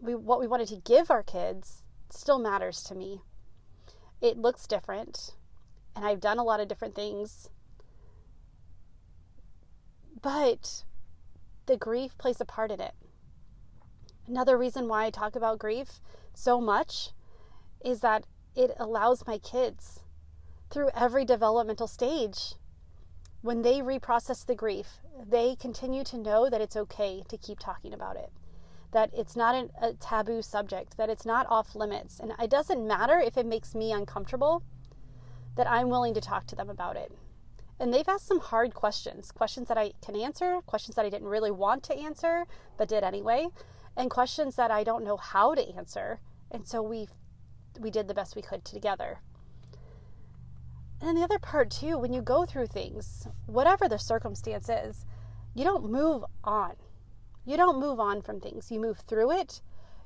we, 0.00 0.14
what 0.14 0.38
we 0.38 0.46
wanted 0.46 0.68
to 0.68 0.76
give 0.76 1.10
our 1.10 1.22
kids 1.22 1.84
still 2.10 2.38
matters 2.38 2.82
to 2.82 2.94
me 2.94 3.22
it 4.22 4.38
looks 4.38 4.66
different 4.66 5.34
and 5.94 6.04
I've 6.04 6.20
done 6.20 6.38
a 6.38 6.44
lot 6.44 6.60
of 6.60 6.68
different 6.68 6.94
things. 6.94 7.50
But 10.22 10.84
the 11.66 11.76
grief 11.76 12.16
plays 12.16 12.40
a 12.40 12.44
part 12.44 12.70
in 12.70 12.80
it. 12.80 12.94
Another 14.26 14.56
reason 14.56 14.88
why 14.88 15.04
I 15.04 15.10
talk 15.10 15.36
about 15.36 15.58
grief 15.58 16.00
so 16.32 16.60
much 16.60 17.10
is 17.84 18.00
that 18.00 18.24
it 18.54 18.70
allows 18.78 19.26
my 19.26 19.38
kids 19.38 20.00
through 20.70 20.90
every 20.94 21.24
developmental 21.24 21.88
stage 21.88 22.54
when 23.42 23.62
they 23.62 23.80
reprocess 23.80 24.46
the 24.46 24.54
grief, 24.54 25.00
they 25.28 25.56
continue 25.56 26.04
to 26.04 26.16
know 26.16 26.48
that 26.48 26.60
it's 26.60 26.76
okay 26.76 27.24
to 27.28 27.36
keep 27.36 27.58
talking 27.58 27.92
about 27.92 28.16
it 28.16 28.30
that 28.92 29.10
it's 29.12 29.36
not 29.36 29.54
an, 29.54 29.70
a 29.80 29.94
taboo 29.94 30.42
subject, 30.42 30.96
that 30.96 31.10
it's 31.10 31.26
not 31.26 31.46
off 31.48 31.74
limits. 31.74 32.20
And 32.20 32.32
it 32.40 32.50
doesn't 32.50 32.86
matter 32.86 33.18
if 33.18 33.36
it 33.36 33.46
makes 33.46 33.74
me 33.74 33.92
uncomfortable, 33.92 34.62
that 35.56 35.68
I'm 35.68 35.88
willing 35.88 36.14
to 36.14 36.20
talk 36.20 36.46
to 36.48 36.56
them 36.56 36.70
about 36.70 36.96
it. 36.96 37.12
And 37.80 37.92
they've 37.92 38.08
asked 38.08 38.28
some 38.28 38.40
hard 38.40 38.74
questions 38.74 39.32
questions 39.32 39.68
that 39.68 39.78
I 39.78 39.92
can 40.04 40.14
answer, 40.14 40.60
questions 40.66 40.94
that 40.96 41.04
I 41.04 41.10
didn't 41.10 41.28
really 41.28 41.50
want 41.50 41.82
to 41.84 41.98
answer, 41.98 42.44
but 42.76 42.88
did 42.88 43.02
anyway, 43.02 43.48
and 43.96 44.10
questions 44.10 44.56
that 44.56 44.70
I 44.70 44.84
don't 44.84 45.04
know 45.04 45.16
how 45.16 45.54
to 45.54 45.74
answer. 45.74 46.20
And 46.50 46.66
so 46.68 46.80
we 46.82 47.08
we 47.80 47.90
did 47.90 48.06
the 48.06 48.14
best 48.14 48.36
we 48.36 48.42
could 48.42 48.64
together. 48.64 49.20
And 51.00 51.08
then 51.08 51.14
the 51.16 51.22
other 51.22 51.38
part 51.38 51.70
too, 51.70 51.98
when 51.98 52.12
you 52.12 52.22
go 52.22 52.44
through 52.44 52.68
things, 52.68 53.26
whatever 53.46 53.88
the 53.88 53.98
circumstances, 53.98 55.04
you 55.54 55.64
don't 55.64 55.90
move 55.90 56.24
on. 56.44 56.76
You 57.44 57.56
don't 57.56 57.80
move 57.80 57.98
on 57.98 58.22
from 58.22 58.40
things. 58.40 58.70
You 58.70 58.80
move 58.80 58.98
through 58.98 59.32
it, 59.32 59.60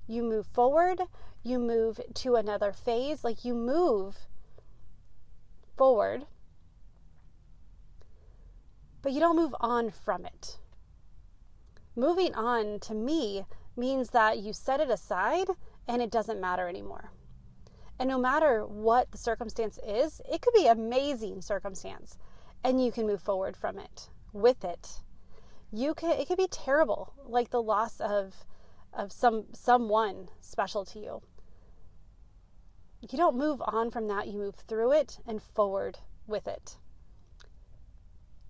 you 0.06 0.22
move 0.22 0.46
forward, 0.46 1.00
you 1.42 1.58
move 1.58 2.00
to 2.14 2.36
another 2.36 2.72
phase. 2.72 3.24
Like 3.24 3.44
you 3.44 3.54
move 3.54 4.26
forward, 5.76 6.26
but 9.02 9.12
you 9.12 9.20
don't 9.20 9.36
move 9.36 9.54
on 9.60 9.90
from 9.90 10.24
it. 10.24 10.58
Moving 11.94 12.34
on 12.34 12.80
to 12.80 12.94
me 12.94 13.44
means 13.76 14.10
that 14.10 14.38
you 14.38 14.52
set 14.52 14.80
it 14.80 14.90
aside 14.90 15.48
and 15.86 16.02
it 16.02 16.10
doesn't 16.10 16.40
matter 16.40 16.68
anymore. 16.68 17.10
And 17.98 18.08
no 18.08 18.18
matter 18.18 18.66
what 18.66 19.10
the 19.10 19.18
circumstance 19.18 19.78
is, 19.86 20.20
it 20.30 20.42
could 20.42 20.54
be 20.54 20.66
amazing 20.66 21.40
circumstance 21.40 22.18
and 22.62 22.84
you 22.84 22.92
can 22.92 23.06
move 23.06 23.22
forward 23.22 23.56
from 23.56 23.78
it 23.78 24.08
with 24.32 24.64
it. 24.64 25.00
You 25.76 25.92
can 25.92 26.12
it 26.12 26.26
could 26.26 26.38
be 26.38 26.48
terrible, 26.50 27.12
like 27.26 27.50
the 27.50 27.60
loss 27.60 28.00
of 28.00 28.46
of 28.94 29.12
some 29.12 29.44
someone 29.52 30.30
special 30.40 30.86
to 30.86 30.98
you. 30.98 31.20
You 33.02 33.18
don't 33.18 33.36
move 33.36 33.60
on 33.62 33.90
from 33.90 34.08
that, 34.08 34.26
you 34.26 34.38
move 34.38 34.54
through 34.54 34.92
it 34.92 35.18
and 35.26 35.42
forward 35.42 35.98
with 36.26 36.48
it. 36.48 36.78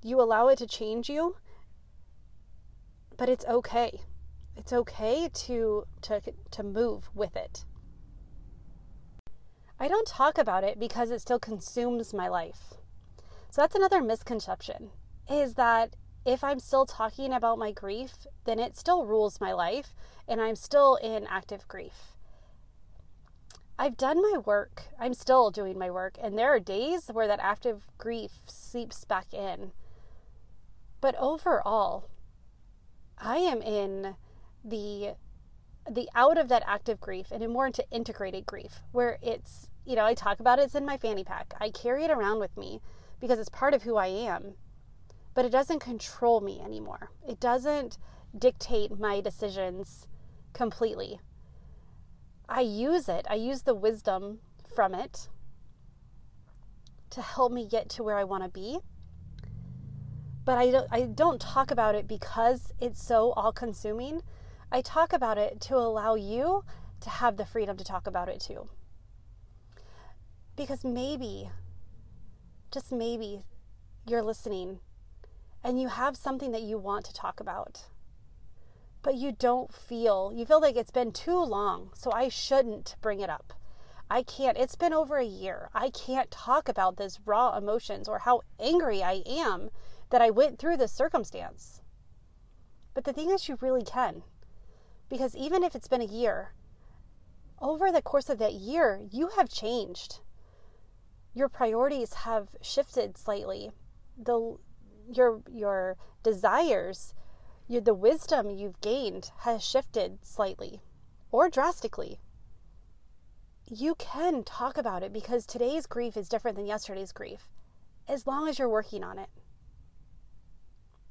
You 0.04 0.20
allow 0.20 0.46
it 0.46 0.58
to 0.58 0.68
change 0.68 1.10
you, 1.10 1.34
but 3.16 3.28
it's 3.28 3.44
okay. 3.46 4.02
It's 4.56 4.72
okay 4.72 5.28
to 5.28 5.84
to 6.02 6.20
to 6.52 6.62
move 6.62 7.10
with 7.12 7.34
it. 7.34 7.64
I 9.80 9.88
don't 9.88 10.06
talk 10.06 10.38
about 10.38 10.62
it 10.62 10.78
because 10.78 11.10
it 11.10 11.20
still 11.22 11.40
consumes 11.40 12.14
my 12.14 12.28
life. 12.28 12.74
So 13.50 13.62
that's 13.62 13.74
another 13.74 14.00
misconception 14.00 14.90
is 15.28 15.54
that 15.54 15.96
if 16.26 16.42
I'm 16.42 16.58
still 16.58 16.84
talking 16.84 17.32
about 17.32 17.58
my 17.58 17.70
grief, 17.70 18.26
then 18.44 18.58
it 18.58 18.76
still 18.76 19.06
rules 19.06 19.40
my 19.40 19.52
life 19.52 19.94
and 20.26 20.40
I'm 20.40 20.56
still 20.56 20.96
in 20.96 21.24
active 21.28 21.68
grief. 21.68 22.16
I've 23.78 23.96
done 23.96 24.20
my 24.20 24.38
work. 24.38 24.84
I'm 24.98 25.14
still 25.14 25.50
doing 25.52 25.78
my 25.78 25.88
work. 25.88 26.18
And 26.20 26.36
there 26.36 26.52
are 26.52 26.58
days 26.58 27.08
where 27.12 27.28
that 27.28 27.38
active 27.40 27.86
grief 27.96 28.40
seeps 28.46 29.04
back 29.04 29.32
in. 29.32 29.70
But 31.00 31.14
overall, 31.16 32.10
I 33.16 33.36
am 33.36 33.62
in 33.62 34.16
the 34.64 35.14
the 35.88 36.08
out 36.16 36.36
of 36.36 36.48
that 36.48 36.64
active 36.66 37.00
grief 37.00 37.30
and 37.30 37.48
more 37.48 37.66
into 37.66 37.84
integrated 37.92 38.44
grief 38.44 38.80
where 38.90 39.18
it's 39.22 39.70
you 39.84 39.94
know 39.94 40.04
i 40.04 40.14
talk 40.14 40.40
about 40.40 40.58
it, 40.58 40.62
it's 40.62 40.74
in 40.74 40.84
my 40.84 40.96
fanny 40.96 41.22
pack 41.22 41.54
i 41.60 41.70
carry 41.70 42.02
it 42.02 42.10
around 42.10 42.40
with 42.40 42.56
me 42.56 42.80
because 43.20 43.38
it's 43.38 43.48
part 43.48 43.72
of 43.72 43.84
who 43.84 43.94
i 43.94 44.08
am 44.08 44.54
but 45.36 45.44
it 45.44 45.52
doesn't 45.52 45.80
control 45.80 46.40
me 46.40 46.62
anymore. 46.64 47.10
It 47.28 47.38
doesn't 47.38 47.98
dictate 48.36 48.98
my 48.98 49.20
decisions 49.20 50.08
completely. 50.54 51.20
I 52.48 52.62
use 52.62 53.06
it. 53.06 53.26
I 53.28 53.34
use 53.34 53.62
the 53.62 53.74
wisdom 53.74 54.38
from 54.74 54.94
it 54.94 55.28
to 57.10 57.20
help 57.20 57.52
me 57.52 57.68
get 57.68 57.90
to 57.90 58.02
where 58.02 58.16
i 58.16 58.24
want 58.24 58.44
to 58.44 58.48
be. 58.48 58.78
But 60.46 60.56
I 60.56 60.70
don't, 60.70 60.88
I 60.90 61.02
don't 61.02 61.40
talk 61.40 61.70
about 61.70 61.94
it 61.94 62.08
because 62.08 62.72
it's 62.80 63.04
so 63.04 63.32
all 63.32 63.52
consuming 63.52 64.22
I 64.72 64.80
talk 64.80 65.12
about 65.12 65.36
it 65.36 65.60
to 65.62 65.76
allow 65.76 66.14
you 66.14 66.64
to 67.00 67.10
have 67.10 67.36
the 67.36 67.44
freedom 67.44 67.76
to 67.76 67.84
talk 67.84 68.06
about 68.06 68.28
it 68.30 68.40
too. 68.40 68.68
Because 70.56 70.82
maybe, 70.82 71.50
just 72.72 72.90
maybe, 72.90 73.44
you're 74.06 74.22
listening 74.22 74.80
and 75.66 75.80
you 75.80 75.88
have 75.88 76.16
something 76.16 76.52
that 76.52 76.62
you 76.62 76.78
want 76.78 77.04
to 77.04 77.12
talk 77.12 77.40
about, 77.40 77.86
but 79.02 79.16
you 79.16 79.32
don't 79.32 79.74
feel, 79.74 80.30
you 80.32 80.46
feel 80.46 80.60
like 80.60 80.76
it's 80.76 80.92
been 80.92 81.10
too 81.10 81.42
long, 81.42 81.90
so 81.92 82.12
I 82.12 82.28
shouldn't 82.28 82.94
bring 83.02 83.18
it 83.18 83.28
up. 83.28 83.52
I 84.08 84.22
can't, 84.22 84.56
it's 84.56 84.76
been 84.76 84.92
over 84.92 85.16
a 85.16 85.24
year. 85.24 85.68
I 85.74 85.90
can't 85.90 86.30
talk 86.30 86.68
about 86.68 86.98
this 86.98 87.18
raw 87.26 87.56
emotions 87.58 88.06
or 88.06 88.20
how 88.20 88.42
angry 88.60 89.02
I 89.02 89.24
am 89.26 89.70
that 90.10 90.22
I 90.22 90.30
went 90.30 90.60
through 90.60 90.76
this 90.76 90.92
circumstance. 90.92 91.82
But 92.94 93.02
the 93.02 93.12
thing 93.12 93.32
is, 93.32 93.48
you 93.48 93.58
really 93.60 93.82
can. 93.82 94.22
Because 95.08 95.34
even 95.34 95.64
if 95.64 95.74
it's 95.74 95.88
been 95.88 96.00
a 96.00 96.04
year, 96.04 96.52
over 97.60 97.90
the 97.90 98.02
course 98.02 98.30
of 98.30 98.38
that 98.38 98.54
year, 98.54 99.00
you 99.10 99.30
have 99.36 99.48
changed. 99.48 100.20
Your 101.34 101.48
priorities 101.48 102.14
have 102.14 102.50
shifted 102.62 103.18
slightly. 103.18 103.72
The 104.16 104.58
your 105.10 105.42
your 105.50 105.96
desires, 106.22 107.14
your, 107.68 107.80
the 107.80 107.94
wisdom 107.94 108.50
you've 108.50 108.80
gained 108.80 109.30
has 109.40 109.64
shifted 109.64 110.24
slightly 110.24 110.80
or 111.30 111.48
drastically. 111.48 112.20
You 113.68 113.94
can 113.96 114.44
talk 114.44 114.78
about 114.78 115.02
it 115.02 115.12
because 115.12 115.44
today's 115.44 115.86
grief 115.86 116.16
is 116.16 116.28
different 116.28 116.56
than 116.56 116.66
yesterday's 116.66 117.12
grief 117.12 117.48
as 118.08 118.26
long 118.26 118.48
as 118.48 118.58
you're 118.58 118.68
working 118.68 119.02
on 119.02 119.18
it. 119.18 119.28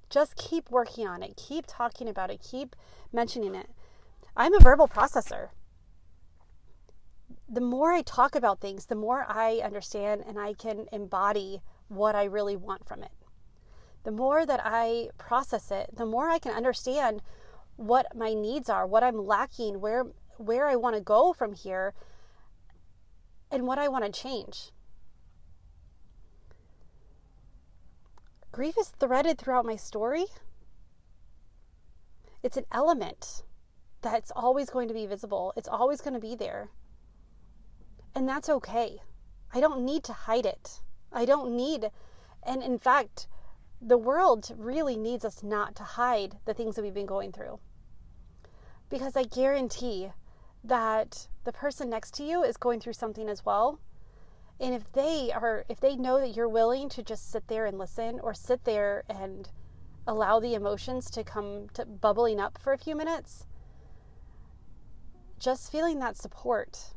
Just 0.09 0.35
keep 0.35 0.69
working 0.69 1.07
on 1.07 1.23
it. 1.23 1.35
Keep 1.35 1.65
talking 1.67 2.07
about 2.07 2.31
it. 2.31 2.41
Keep 2.41 2.75
mentioning 3.11 3.55
it. 3.55 3.69
I'm 4.37 4.53
a 4.53 4.59
verbal 4.59 4.87
processor. 4.87 5.49
The 7.49 7.61
more 7.61 7.91
I 7.91 8.01
talk 8.01 8.35
about 8.35 8.61
things, 8.61 8.85
the 8.85 8.95
more 8.95 9.25
I 9.27 9.61
understand 9.63 10.23
and 10.25 10.39
I 10.39 10.53
can 10.53 10.87
embody 10.91 11.61
what 11.87 12.15
I 12.15 12.23
really 12.25 12.55
want 12.55 12.87
from 12.87 13.03
it. 13.03 13.11
The 14.05 14.11
more 14.11 14.45
that 14.45 14.61
I 14.63 15.09
process 15.17 15.71
it, 15.71 15.89
the 15.97 16.05
more 16.05 16.29
I 16.29 16.37
can 16.37 16.53
understand 16.53 17.23
what 17.75 18.15
my 18.15 18.33
needs 18.35 18.69
are, 18.69 18.85
what 18.85 19.03
I'm 19.03 19.25
lacking, 19.25 19.81
where 19.81 20.05
where 20.37 20.67
I 20.67 20.75
want 20.75 20.95
to 20.95 21.01
go 21.01 21.33
from 21.33 21.53
here, 21.53 21.93
and 23.49 23.65
what 23.65 23.79
I 23.79 23.87
want 23.87 24.05
to 24.05 24.11
change. 24.11 24.71
Grief 28.51 28.77
is 28.77 28.89
threaded 28.89 29.37
throughout 29.37 29.65
my 29.65 29.75
story. 29.75 30.25
It's 32.43 32.57
an 32.57 32.65
element 32.71 33.43
that's 34.01 34.31
always 34.35 34.69
going 34.69 34.87
to 34.87 34.93
be 34.93 35.07
visible. 35.07 35.51
It's 35.57 35.67
always 35.67 35.99
going 35.99 36.13
to 36.13 36.19
be 36.19 36.35
there. 36.35 36.69
And 38.13 38.29
that's 38.29 38.49
okay. 38.49 39.01
I 39.51 39.59
don't 39.59 39.83
need 39.83 40.03
to 40.03 40.13
hide 40.13 40.45
it. 40.45 40.81
I 41.11 41.25
don't 41.25 41.55
need, 41.55 41.89
and 42.43 42.61
in 42.61 42.77
fact, 42.77 43.27
the 43.81 43.97
world 43.97 44.51
really 44.57 44.97
needs 44.97 45.25
us 45.25 45.43
not 45.43 45.75
to 45.75 45.83
hide 45.83 46.37
the 46.45 46.53
things 46.53 46.75
that 46.75 46.81
we've 46.81 46.93
been 46.93 47.05
going 47.05 47.31
through. 47.31 47.59
Because 48.89 49.15
I 49.15 49.23
guarantee 49.23 50.09
that 50.63 51.27
the 51.43 51.51
person 51.51 51.89
next 51.89 52.13
to 52.15 52.23
you 52.23 52.43
is 52.43 52.57
going 52.57 52.79
through 52.79 52.93
something 52.93 53.29
as 53.29 53.45
well. 53.45 53.79
And 54.59 54.73
if 54.73 54.91
they 54.93 55.31
are, 55.33 55.65
if 55.67 55.79
they 55.79 55.95
know 55.95 56.19
that 56.19 56.35
you're 56.35 56.49
willing 56.49 56.89
to 56.89 57.03
just 57.03 57.31
sit 57.31 57.47
there 57.47 57.65
and 57.65 57.77
listen 57.77 58.19
or 58.21 58.33
sit 58.33 58.63
there 58.63 59.03
and 59.09 59.49
allow 60.07 60.39
the 60.39 60.53
emotions 60.53 61.09
to 61.11 61.23
come 61.23 61.67
to 61.73 61.85
bubbling 61.85 62.39
up 62.39 62.57
for 62.57 62.71
a 62.71 62.77
few 62.77 62.95
minutes, 62.95 63.45
just 65.39 65.71
feeling 65.71 65.99
that 65.99 66.15
support 66.15 66.93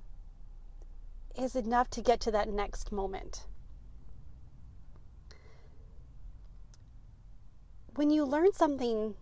is 1.36 1.56
enough 1.56 1.90
to 1.90 2.00
get 2.00 2.20
to 2.20 2.30
that 2.30 2.48
next 2.48 2.92
moment. 2.92 3.47
When 7.98 8.10
you 8.10 8.24
learn 8.24 8.52
something, 8.52 9.16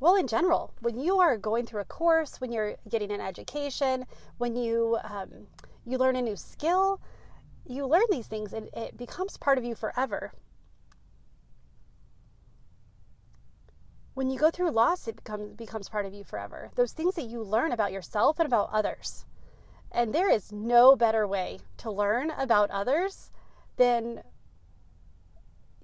well, 0.00 0.14
in 0.14 0.26
general, 0.26 0.72
when 0.80 0.98
you 0.98 1.20
are 1.20 1.36
going 1.36 1.66
through 1.66 1.82
a 1.82 1.84
course, 1.84 2.40
when 2.40 2.50
you're 2.50 2.76
getting 2.88 3.10
an 3.10 3.20
education, 3.20 4.06
when 4.38 4.56
you 4.56 4.96
um, 5.04 5.48
you 5.84 5.98
learn 5.98 6.16
a 6.16 6.22
new 6.22 6.34
skill, 6.34 7.02
you 7.66 7.84
learn 7.84 8.06
these 8.10 8.26
things 8.26 8.54
and 8.54 8.70
it 8.72 8.96
becomes 8.96 9.36
part 9.36 9.58
of 9.58 9.64
you 9.64 9.74
forever. 9.74 10.32
when 14.14 14.30
you 14.30 14.38
go 14.38 14.50
through 14.50 14.70
loss, 14.70 15.06
it 15.06 15.16
becomes 15.16 15.54
becomes 15.56 15.90
part 15.90 16.06
of 16.06 16.14
you 16.14 16.24
forever. 16.24 16.70
Those 16.76 16.92
things 16.92 17.16
that 17.16 17.24
you 17.24 17.42
learn 17.42 17.70
about 17.70 17.92
yourself 17.92 18.38
and 18.38 18.46
about 18.46 18.70
others. 18.72 19.26
And 19.92 20.14
there 20.14 20.30
is 20.30 20.50
no 20.50 20.96
better 20.96 21.28
way 21.28 21.58
to 21.78 21.90
learn 21.90 22.30
about 22.30 22.70
others 22.70 23.30
than 23.76 24.22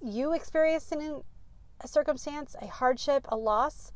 you 0.01 0.33
experiencing 0.33 1.23
a 1.81 1.87
circumstance, 1.87 2.55
a 2.61 2.67
hardship, 2.67 3.25
a 3.29 3.37
loss, 3.37 3.91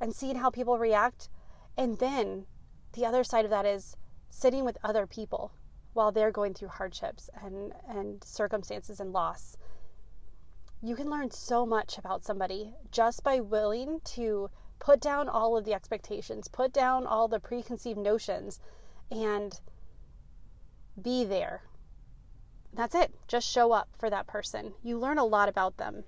and 0.00 0.14
seeing 0.14 0.36
how 0.36 0.50
people 0.50 0.78
react. 0.78 1.28
And 1.76 1.98
then 1.98 2.46
the 2.92 3.06
other 3.06 3.24
side 3.24 3.44
of 3.44 3.50
that 3.50 3.66
is 3.66 3.96
sitting 4.30 4.64
with 4.64 4.78
other 4.84 5.06
people 5.06 5.52
while 5.92 6.12
they're 6.12 6.30
going 6.30 6.54
through 6.54 6.68
hardships 6.68 7.30
and, 7.42 7.72
and 7.88 8.22
circumstances 8.22 9.00
and 9.00 9.12
loss 9.12 9.56
you 10.80 10.94
can 10.94 11.10
learn 11.10 11.30
so 11.30 11.66
much 11.66 11.98
about 11.98 12.24
somebody 12.24 12.74
just 12.90 13.24
by 13.24 13.40
willing 13.40 14.00
to 14.04 14.48
put 14.78 15.00
down 15.00 15.28
all 15.28 15.56
of 15.56 15.64
the 15.64 15.74
expectations, 15.74 16.48
put 16.48 16.72
down 16.72 17.06
all 17.06 17.26
the 17.26 17.40
preconceived 17.40 17.98
notions, 17.98 18.60
and 19.10 19.60
be 21.00 21.24
there. 21.24 21.62
That's 22.72 22.94
it. 22.94 23.12
Just 23.26 23.50
show 23.50 23.72
up 23.72 23.88
for 23.98 24.08
that 24.08 24.26
person. 24.28 24.74
You 24.82 24.98
learn 24.98 25.18
a 25.18 25.24
lot 25.24 25.48
about 25.48 25.78
them. 25.78 26.04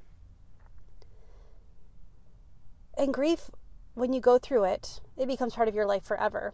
And 3.01 3.15
grief, 3.15 3.51
when 3.95 4.13
you 4.13 4.21
go 4.21 4.39
through 4.39 4.65
it, 4.65 5.01
it 5.17 5.25
becomes 5.27 5.55
part 5.55 5.69
of 5.69 5.75
your 5.75 5.87
life 5.87 6.05
forever. 6.05 6.53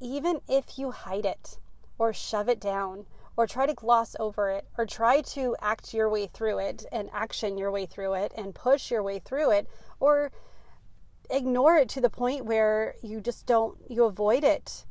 Even 0.00 0.40
if 0.48 0.78
you 0.78 0.92
hide 0.92 1.26
it 1.26 1.58
or 1.98 2.14
shove 2.14 2.48
it 2.48 2.58
down 2.58 3.04
or 3.36 3.46
try 3.46 3.66
to 3.66 3.74
gloss 3.74 4.16
over 4.18 4.48
it 4.48 4.66
or 4.78 4.86
try 4.86 5.20
to 5.20 5.54
act 5.60 5.92
your 5.92 6.08
way 6.08 6.26
through 6.26 6.60
it 6.60 6.86
and 6.90 7.10
action 7.12 7.58
your 7.58 7.70
way 7.70 7.84
through 7.84 8.14
it 8.14 8.32
and 8.34 8.54
push 8.54 8.90
your 8.90 9.02
way 9.02 9.18
through 9.18 9.50
it 9.50 9.68
or 10.00 10.32
ignore 11.28 11.76
it 11.76 11.90
to 11.90 12.00
the 12.00 12.08
point 12.08 12.46
where 12.46 12.94
you 13.02 13.20
just 13.20 13.44
don't 13.44 13.76
you 13.90 14.04
avoid 14.04 14.42
it 14.42 14.86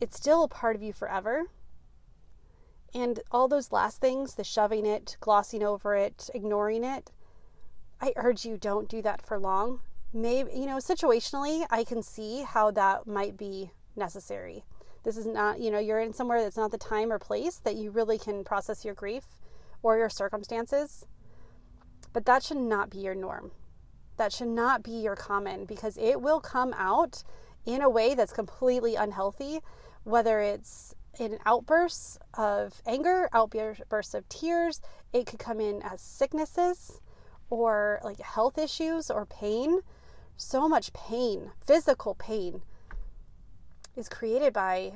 it's 0.00 0.16
still 0.16 0.44
a 0.44 0.48
part 0.48 0.76
of 0.76 0.82
you 0.82 0.92
forever 0.92 1.46
and 2.94 3.18
all 3.32 3.48
those 3.48 3.72
last 3.72 4.00
things 4.00 4.34
the 4.34 4.44
shoving 4.44 4.84
it 4.84 5.16
glossing 5.18 5.62
over 5.62 5.96
it 5.96 6.28
ignoring 6.34 6.84
it 6.84 7.10
i 8.00 8.12
urge 8.16 8.44
you 8.44 8.56
don't 8.56 8.88
do 8.88 9.02
that 9.02 9.24
for 9.24 9.38
long 9.38 9.80
maybe 10.12 10.50
you 10.54 10.66
know 10.66 10.76
situationally 10.76 11.66
i 11.70 11.84
can 11.84 12.02
see 12.02 12.42
how 12.42 12.70
that 12.70 13.06
might 13.06 13.36
be 13.36 13.70
necessary 13.96 14.64
this 15.08 15.16
is 15.16 15.26
not, 15.26 15.60
you 15.60 15.70
know, 15.70 15.78
you're 15.78 16.00
in 16.00 16.12
somewhere 16.12 16.42
that's 16.42 16.58
not 16.58 16.70
the 16.70 16.76
time 16.76 17.12
or 17.12 17.18
place 17.18 17.56
that 17.64 17.76
you 17.76 17.90
really 17.90 18.18
can 18.18 18.44
process 18.44 18.84
your 18.84 18.94
grief 18.94 19.24
or 19.82 19.96
your 19.96 20.10
circumstances. 20.10 21.06
But 22.12 22.26
that 22.26 22.42
should 22.42 22.58
not 22.58 22.90
be 22.90 22.98
your 22.98 23.14
norm. 23.14 23.52
That 24.16 24.32
should 24.32 24.48
not 24.48 24.82
be 24.82 24.92
your 24.92 25.16
common 25.16 25.64
because 25.64 25.96
it 25.96 26.20
will 26.20 26.40
come 26.40 26.74
out 26.76 27.22
in 27.64 27.80
a 27.80 27.88
way 27.88 28.14
that's 28.14 28.32
completely 28.32 28.96
unhealthy, 28.96 29.60
whether 30.04 30.40
it's 30.40 30.94
in 31.18 31.38
outbursts 31.46 32.18
of 32.34 32.82
anger, 32.86 33.28
outbursts 33.32 34.14
of 34.14 34.28
tears, 34.28 34.80
it 35.12 35.26
could 35.26 35.38
come 35.38 35.58
in 35.58 35.80
as 35.82 36.00
sicknesses 36.00 37.00
or 37.50 38.00
like 38.02 38.20
health 38.20 38.58
issues 38.58 39.10
or 39.10 39.26
pain. 39.26 39.80
So 40.36 40.68
much 40.68 40.92
pain, 40.92 41.50
physical 41.64 42.14
pain 42.14 42.62
is 43.96 44.08
created 44.08 44.52
by 44.52 44.92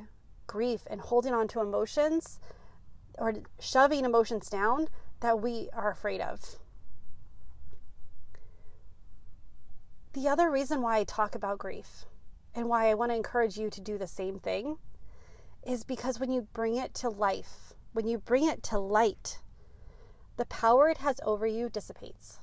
grief 0.46 0.82
and 0.88 1.00
holding 1.00 1.34
on 1.34 1.48
to 1.48 1.60
emotions 1.60 2.38
or 3.18 3.34
shoving 3.58 4.04
emotions 4.04 4.48
down 4.48 4.88
that 5.20 5.40
we 5.40 5.68
are 5.72 5.90
afraid 5.90 6.20
of. 6.20 6.58
The 10.12 10.28
other 10.28 10.50
reason 10.50 10.82
why 10.82 10.98
I 10.98 11.04
talk 11.04 11.34
about 11.34 11.58
grief 11.58 12.04
and 12.54 12.68
why 12.68 12.90
I 12.90 12.94
want 12.94 13.10
to 13.10 13.16
encourage 13.16 13.56
you 13.56 13.70
to 13.70 13.80
do 13.80 13.96
the 13.96 14.06
same 14.06 14.38
thing 14.38 14.76
is 15.66 15.84
because 15.84 16.20
when 16.20 16.30
you 16.30 16.48
bring 16.52 16.76
it 16.76 16.92
to 16.94 17.08
life, 17.08 17.72
when 17.92 18.06
you 18.06 18.18
bring 18.18 18.44
it 18.46 18.62
to 18.64 18.78
light, 18.78 19.38
the 20.36 20.44
power 20.46 20.88
it 20.88 20.98
has 20.98 21.20
over 21.24 21.46
you 21.46 21.68
dissipates. 21.68 22.40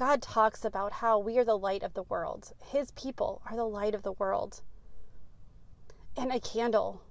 God 0.00 0.22
talks 0.22 0.64
about 0.64 0.92
how 0.92 1.18
we 1.18 1.36
are 1.36 1.44
the 1.44 1.58
light 1.58 1.82
of 1.82 1.92
the 1.92 2.04
world. 2.04 2.54
His 2.64 2.90
people 2.92 3.42
are 3.44 3.54
the 3.54 3.64
light 3.64 3.94
of 3.94 4.02
the 4.02 4.12
world. 4.12 4.62
And 6.16 6.32
a 6.32 6.40
candle 6.40 7.02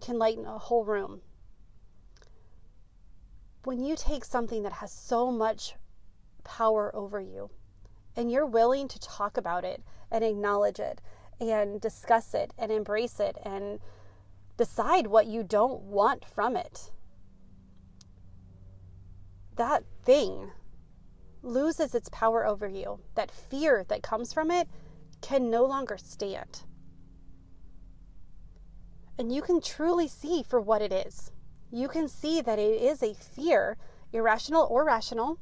can 0.00 0.18
lighten 0.18 0.46
a 0.46 0.56
whole 0.56 0.86
room. 0.86 1.20
When 3.64 3.84
you 3.84 3.94
take 3.94 4.24
something 4.24 4.62
that 4.62 4.72
has 4.72 4.90
so 4.90 5.30
much 5.30 5.74
power 6.42 6.90
over 6.96 7.20
you 7.20 7.50
and 8.16 8.32
you're 8.32 8.46
willing 8.46 8.88
to 8.88 8.98
talk 8.98 9.36
about 9.36 9.62
it 9.62 9.82
and 10.10 10.24
acknowledge 10.24 10.80
it 10.80 11.02
and 11.42 11.78
discuss 11.78 12.32
it 12.32 12.54
and 12.56 12.72
embrace 12.72 13.20
it 13.20 13.36
and 13.44 13.80
decide 14.56 15.08
what 15.08 15.26
you 15.26 15.42
don't 15.42 15.82
want 15.82 16.24
from 16.24 16.56
it, 16.56 16.90
that 19.56 19.84
thing 20.02 20.52
loses 21.42 21.94
its 21.94 22.08
power 22.10 22.46
over 22.46 22.68
you. 22.68 23.00
That 23.14 23.30
fear 23.30 23.84
that 23.88 24.02
comes 24.02 24.32
from 24.32 24.50
it 24.50 24.68
can 25.20 25.50
no 25.50 25.64
longer 25.64 25.96
stand 25.98 26.62
and 29.20 29.30
you 29.30 29.42
can 29.42 29.60
truly 29.60 30.08
see 30.08 30.42
for 30.42 30.62
what 30.62 30.80
it 30.80 30.90
is. 30.90 31.30
You 31.70 31.88
can 31.88 32.08
see 32.08 32.40
that 32.40 32.58
it 32.58 32.80
is 32.80 33.02
a 33.02 33.12
fear, 33.12 33.76
irrational 34.14 34.66
or 34.70 34.82
rational, 34.82 35.38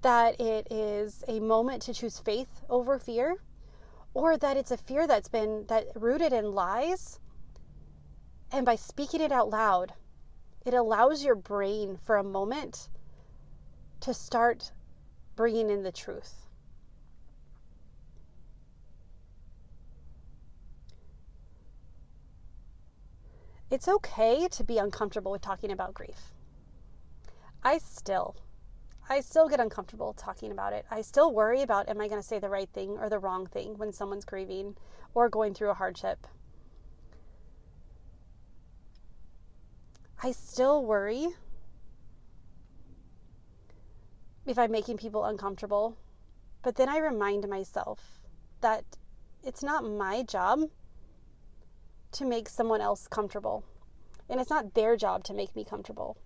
that 0.00 0.40
it 0.40 0.66
is 0.70 1.22
a 1.28 1.38
moment 1.38 1.82
to 1.82 1.92
choose 1.92 2.18
faith 2.18 2.62
over 2.70 2.98
fear, 2.98 3.36
or 4.14 4.38
that 4.38 4.56
it's 4.56 4.70
a 4.70 4.78
fear 4.78 5.06
that's 5.06 5.28
been 5.28 5.66
that 5.68 5.88
rooted 5.94 6.32
in 6.32 6.52
lies. 6.52 7.20
And 8.50 8.64
by 8.64 8.76
speaking 8.76 9.20
it 9.20 9.32
out 9.32 9.50
loud, 9.50 9.92
it 10.64 10.72
allows 10.72 11.22
your 11.22 11.34
brain 11.36 11.98
for 12.02 12.16
a 12.16 12.24
moment 12.24 12.88
to 14.00 14.14
start 14.14 14.72
bringing 15.36 15.70
in 15.70 15.82
the 15.82 15.92
truth. 15.92 16.44
It's 23.70 23.88
okay 23.88 24.46
to 24.48 24.62
be 24.62 24.78
uncomfortable 24.78 25.32
with 25.32 25.42
talking 25.42 25.72
about 25.72 25.94
grief. 25.94 26.32
I 27.62 27.78
still, 27.78 28.36
I 29.08 29.20
still 29.20 29.48
get 29.48 29.58
uncomfortable 29.58 30.12
talking 30.12 30.52
about 30.52 30.72
it. 30.72 30.86
I 30.90 31.00
still 31.00 31.32
worry 31.32 31.62
about 31.62 31.88
am 31.88 32.00
I 32.00 32.08
going 32.08 32.20
to 32.20 32.26
say 32.26 32.38
the 32.38 32.48
right 32.48 32.68
thing 32.68 32.98
or 32.98 33.08
the 33.08 33.18
wrong 33.18 33.46
thing 33.46 33.76
when 33.76 33.92
someone's 33.92 34.24
grieving 34.24 34.76
or 35.14 35.28
going 35.28 35.54
through 35.54 35.70
a 35.70 35.74
hardship. 35.74 36.26
I 40.22 40.32
still 40.32 40.84
worry 40.84 41.28
if 44.46 44.58
I'm 44.58 44.70
making 44.70 44.98
people 44.98 45.24
uncomfortable. 45.24 45.96
But 46.62 46.76
then 46.76 46.88
I 46.88 46.98
remind 46.98 47.48
myself 47.48 48.20
that 48.60 48.84
it's 49.42 49.62
not 49.62 49.84
my 49.84 50.22
job 50.22 50.70
to 52.12 52.24
make 52.24 52.48
someone 52.48 52.80
else 52.80 53.06
comfortable. 53.08 53.64
And 54.28 54.40
it's 54.40 54.50
not 54.50 54.74
their 54.74 54.96
job 54.96 55.24
to 55.24 55.34
make 55.34 55.54
me 55.54 55.64
comfortable. 55.64 56.16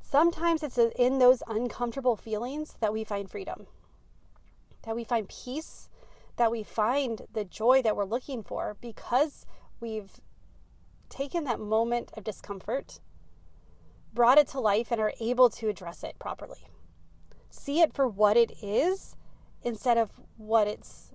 Sometimes 0.00 0.62
it's 0.62 0.78
in 0.78 1.18
those 1.18 1.42
uncomfortable 1.48 2.16
feelings 2.16 2.76
that 2.80 2.92
we 2.92 3.04
find 3.04 3.30
freedom, 3.30 3.66
that 4.84 4.96
we 4.96 5.04
find 5.04 5.28
peace, 5.28 5.88
that 6.36 6.50
we 6.50 6.62
find 6.62 7.26
the 7.32 7.44
joy 7.44 7.82
that 7.82 7.96
we're 7.96 8.04
looking 8.04 8.42
for 8.42 8.76
because 8.80 9.44
we've 9.80 10.12
taken 11.10 11.44
that 11.44 11.60
moment 11.60 12.10
of 12.16 12.24
discomfort, 12.24 13.00
brought 14.14 14.38
it 14.38 14.48
to 14.48 14.60
life, 14.60 14.90
and 14.90 15.00
are 15.00 15.12
able 15.20 15.50
to 15.50 15.68
address 15.68 16.02
it 16.02 16.18
properly. 16.18 16.68
See 17.50 17.80
it 17.80 17.92
for 17.94 18.06
what 18.06 18.36
it 18.36 18.52
is 18.62 19.16
instead 19.62 19.98
of 19.98 20.10
what 20.36 20.66
it's 20.66 21.12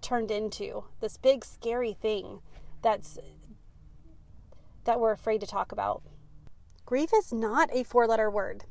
turned 0.00 0.30
into 0.30 0.84
this 1.00 1.16
big 1.16 1.44
scary 1.44 1.92
thing 1.92 2.40
that's 2.82 3.18
that 4.84 5.00
we're 5.00 5.12
afraid 5.12 5.40
to 5.40 5.46
talk 5.46 5.72
about. 5.72 6.02
Grief 6.84 7.10
is 7.12 7.32
not 7.32 7.68
a 7.72 7.82
four-letter 7.82 8.30
word. 8.30 8.64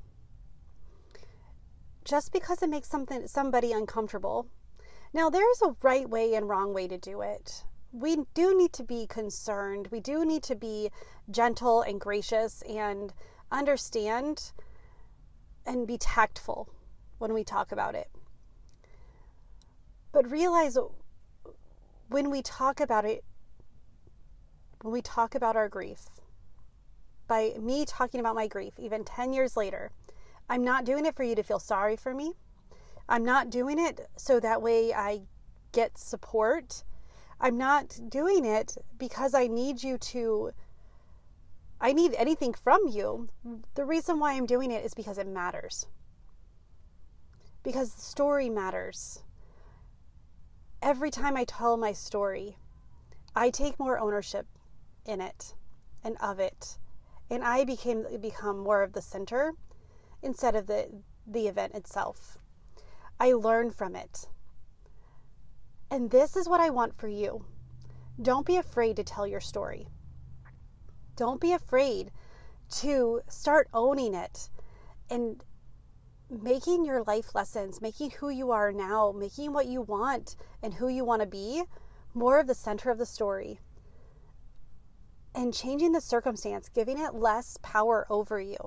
Just 2.05 2.31
because 2.31 2.63
it 2.63 2.69
makes 2.69 2.87
something 2.87 3.27
somebody 3.27 3.73
uncomfortable. 3.73 4.47
Now 5.13 5.29
there's 5.29 5.61
a 5.61 5.75
right 5.81 6.09
way 6.09 6.33
and 6.35 6.47
wrong 6.47 6.73
way 6.73 6.87
to 6.87 6.97
do 6.97 7.21
it. 7.21 7.65
We 7.97 8.17
do 8.33 8.57
need 8.57 8.73
to 8.73 8.83
be 8.83 9.07
concerned. 9.07 9.87
We 9.89 10.01
do 10.01 10.25
need 10.25 10.43
to 10.43 10.55
be 10.55 10.91
gentle 11.31 11.81
and 11.81 11.99
gracious 11.99 12.61
and 12.63 13.13
understand 13.49 14.51
and 15.65 15.87
be 15.87 15.97
tactful 15.97 16.67
when 17.19 17.33
we 17.33 17.45
talk 17.45 17.71
about 17.71 17.95
it. 17.95 18.09
But 20.11 20.29
realize 20.29 20.77
when 22.09 22.29
we 22.29 22.41
talk 22.41 22.81
about 22.81 23.05
it, 23.05 23.23
when 24.81 24.91
we 24.91 25.01
talk 25.01 25.33
about 25.33 25.55
our 25.55 25.69
grief, 25.69 26.09
by 27.27 27.53
me 27.57 27.85
talking 27.85 28.19
about 28.19 28.35
my 28.35 28.47
grief, 28.47 28.73
even 28.77 29.05
10 29.05 29.31
years 29.31 29.55
later, 29.55 29.91
I'm 30.49 30.65
not 30.65 30.83
doing 30.83 31.05
it 31.05 31.15
for 31.15 31.23
you 31.23 31.33
to 31.35 31.43
feel 31.43 31.59
sorry 31.59 31.95
for 31.95 32.13
me. 32.13 32.33
I'm 33.07 33.23
not 33.23 33.49
doing 33.49 33.79
it 33.79 34.09
so 34.17 34.41
that 34.41 34.61
way 34.61 34.93
I 34.93 35.21
get 35.71 35.97
support. 35.97 36.83
I'm 37.45 37.59
not 37.59 37.99
doing 38.09 38.43
it 38.43 38.75
because 38.97 39.35
I 39.35 39.45
need 39.45 39.83
you 39.83 39.99
to, 39.99 40.51
I 41.79 41.93
need 41.93 42.15
anything 42.15 42.55
from 42.55 42.87
you. 42.87 43.29
The 43.75 43.85
reason 43.85 44.17
why 44.17 44.33
I'm 44.33 44.47
doing 44.47 44.71
it 44.71 44.83
is 44.83 44.95
because 44.95 45.19
it 45.19 45.27
matters. 45.27 45.85
Because 47.61 47.93
the 47.93 48.01
story 48.01 48.49
matters 48.49 49.21
every 50.81 51.11
time 51.11 51.37
I 51.37 51.43
tell 51.43 51.77
my 51.77 51.93
story, 51.93 52.57
I 53.35 53.51
take 53.51 53.79
more 53.79 53.99
ownership 53.99 54.47
in 55.05 55.21
it 55.21 55.53
and 56.03 56.17
of 56.21 56.39
it. 56.39 56.79
And 57.29 57.43
I 57.43 57.63
became 57.63 58.05
become 58.19 58.57
more 58.57 58.81
of 58.81 58.93
the 58.93 59.03
center 59.03 59.53
instead 60.23 60.55
of 60.55 60.65
the 60.65 61.03
the 61.27 61.47
event 61.47 61.75
itself. 61.75 62.39
I 63.19 63.33
learn 63.33 63.69
from 63.69 63.95
it. 63.95 64.29
And 65.91 66.09
this 66.09 66.35
is 66.35 66.49
what 66.49 66.61
I 66.61 66.69
want 66.69 66.97
for 66.97 67.07
you. 67.07 67.45
Don't 68.21 68.45
be 68.45 68.57
afraid 68.57 68.95
to 68.95 69.03
tell 69.03 69.27
your 69.27 69.39
story. 69.39 69.87
Don't 71.15 71.39
be 71.39 71.53
afraid 71.53 72.11
to 72.69 73.21
start 73.27 73.69
owning 73.73 74.13
it 74.13 74.49
and 75.09 75.43
making 76.29 76.85
your 76.85 77.03
life 77.03 77.35
lessons, 77.35 77.81
making 77.81 78.11
who 78.11 78.29
you 78.29 78.51
are 78.51 78.71
now, 78.71 79.13
making 79.15 79.53
what 79.53 79.67
you 79.67 79.81
want 79.81 80.35
and 80.63 80.73
who 80.73 80.87
you 80.87 81.05
want 81.05 81.21
to 81.21 81.27
be 81.27 81.63
more 82.13 82.39
of 82.39 82.47
the 82.47 82.55
center 82.55 82.89
of 82.89 82.97
the 82.97 83.05
story. 83.05 83.59
And 85.35 85.53
changing 85.53 85.91
the 85.91 86.01
circumstance, 86.01 86.69
giving 86.69 86.97
it 86.97 87.13
less 87.13 87.57
power 87.61 88.07
over 88.09 88.39
you. 88.39 88.57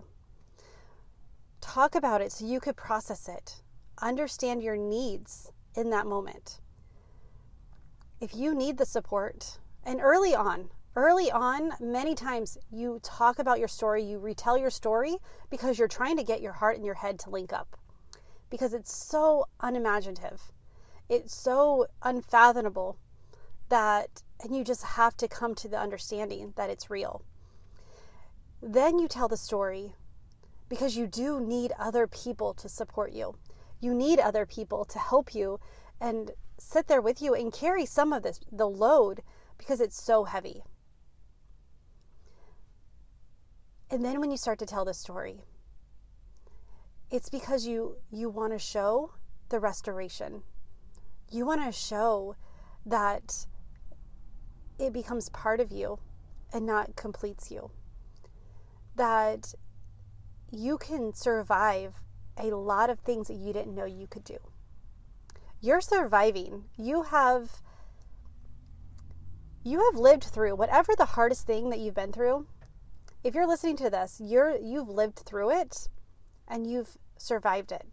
Talk 1.60 1.94
about 1.94 2.20
it 2.20 2.30
so 2.30 2.46
you 2.46 2.60
could 2.60 2.76
process 2.76 3.28
it. 3.28 3.62
Understand 4.00 4.62
your 4.62 4.76
needs 4.76 5.50
in 5.74 5.90
that 5.90 6.06
moment. 6.06 6.60
If 8.20 8.34
you 8.34 8.52
need 8.52 8.78
the 8.78 8.84
support, 8.84 9.58
and 9.84 10.00
early 10.00 10.34
on, 10.34 10.70
early 10.96 11.30
on, 11.30 11.72
many 11.78 12.16
times 12.16 12.58
you 12.68 12.98
talk 13.04 13.38
about 13.38 13.60
your 13.60 13.68
story, 13.68 14.02
you 14.02 14.18
retell 14.18 14.58
your 14.58 14.70
story 14.70 15.18
because 15.50 15.78
you're 15.78 15.86
trying 15.86 16.16
to 16.16 16.24
get 16.24 16.40
your 16.40 16.52
heart 16.52 16.74
and 16.76 16.84
your 16.84 16.96
head 16.96 17.20
to 17.20 17.30
link 17.30 17.52
up. 17.52 17.76
Because 18.50 18.74
it's 18.74 18.92
so 18.92 19.44
unimaginative, 19.60 20.40
it's 21.08 21.32
so 21.32 21.86
unfathomable 22.02 22.98
that, 23.68 24.10
and 24.42 24.56
you 24.56 24.64
just 24.64 24.82
have 24.82 25.16
to 25.18 25.28
come 25.28 25.54
to 25.54 25.68
the 25.68 25.78
understanding 25.78 26.52
that 26.56 26.70
it's 26.70 26.90
real. 26.90 27.22
Then 28.60 28.98
you 28.98 29.06
tell 29.06 29.28
the 29.28 29.36
story 29.36 29.94
because 30.68 30.96
you 30.96 31.06
do 31.06 31.38
need 31.38 31.70
other 31.78 32.08
people 32.08 32.52
to 32.54 32.68
support 32.68 33.12
you. 33.12 33.36
You 33.80 33.94
need 33.94 34.18
other 34.18 34.44
people 34.44 34.84
to 34.86 34.98
help 34.98 35.36
you 35.36 35.60
and 36.00 36.32
sit 36.58 36.88
there 36.88 37.00
with 37.00 37.22
you 37.22 37.34
and 37.34 37.52
carry 37.52 37.86
some 37.86 38.12
of 38.12 38.22
this, 38.22 38.40
the 38.52 38.68
load, 38.68 39.22
because 39.56 39.80
it's 39.80 40.00
so 40.00 40.24
heavy. 40.24 40.62
And 43.90 44.04
then 44.04 44.20
when 44.20 44.30
you 44.30 44.36
start 44.36 44.58
to 44.58 44.66
tell 44.66 44.84
the 44.84 44.92
story, 44.92 45.40
it's 47.10 47.30
because 47.30 47.66
you 47.66 47.96
you 48.10 48.28
want 48.28 48.52
to 48.52 48.58
show 48.58 49.12
the 49.48 49.58
restoration. 49.58 50.42
You 51.30 51.46
want 51.46 51.64
to 51.64 51.72
show 51.72 52.36
that 52.86 53.46
it 54.78 54.92
becomes 54.92 55.30
part 55.30 55.60
of 55.60 55.72
you 55.72 55.98
and 56.52 56.66
not 56.66 56.96
completes 56.96 57.50
you. 57.50 57.70
That 58.96 59.54
you 60.50 60.78
can 60.78 61.14
survive 61.14 61.94
a 62.36 62.50
lot 62.54 62.90
of 62.90 62.98
things 63.00 63.28
that 63.28 63.34
you 63.34 63.52
didn't 63.52 63.74
know 63.74 63.84
you 63.84 64.06
could 64.06 64.24
do. 64.24 64.38
You're 65.60 65.80
surviving. 65.80 66.64
You 66.76 67.02
have 67.02 67.62
you 69.64 69.84
have 69.90 70.00
lived 70.00 70.24
through 70.24 70.54
whatever 70.56 70.94
the 70.96 71.04
hardest 71.04 71.46
thing 71.46 71.70
that 71.70 71.78
you've 71.78 71.94
been 71.94 72.12
through. 72.12 72.46
If 73.24 73.34
you're 73.34 73.46
listening 73.46 73.76
to 73.78 73.90
this, 73.90 74.20
you're 74.20 74.56
you've 74.56 74.88
lived 74.88 75.18
through 75.18 75.50
it 75.50 75.88
and 76.46 76.66
you've 76.70 76.96
survived 77.18 77.72
it. 77.72 77.86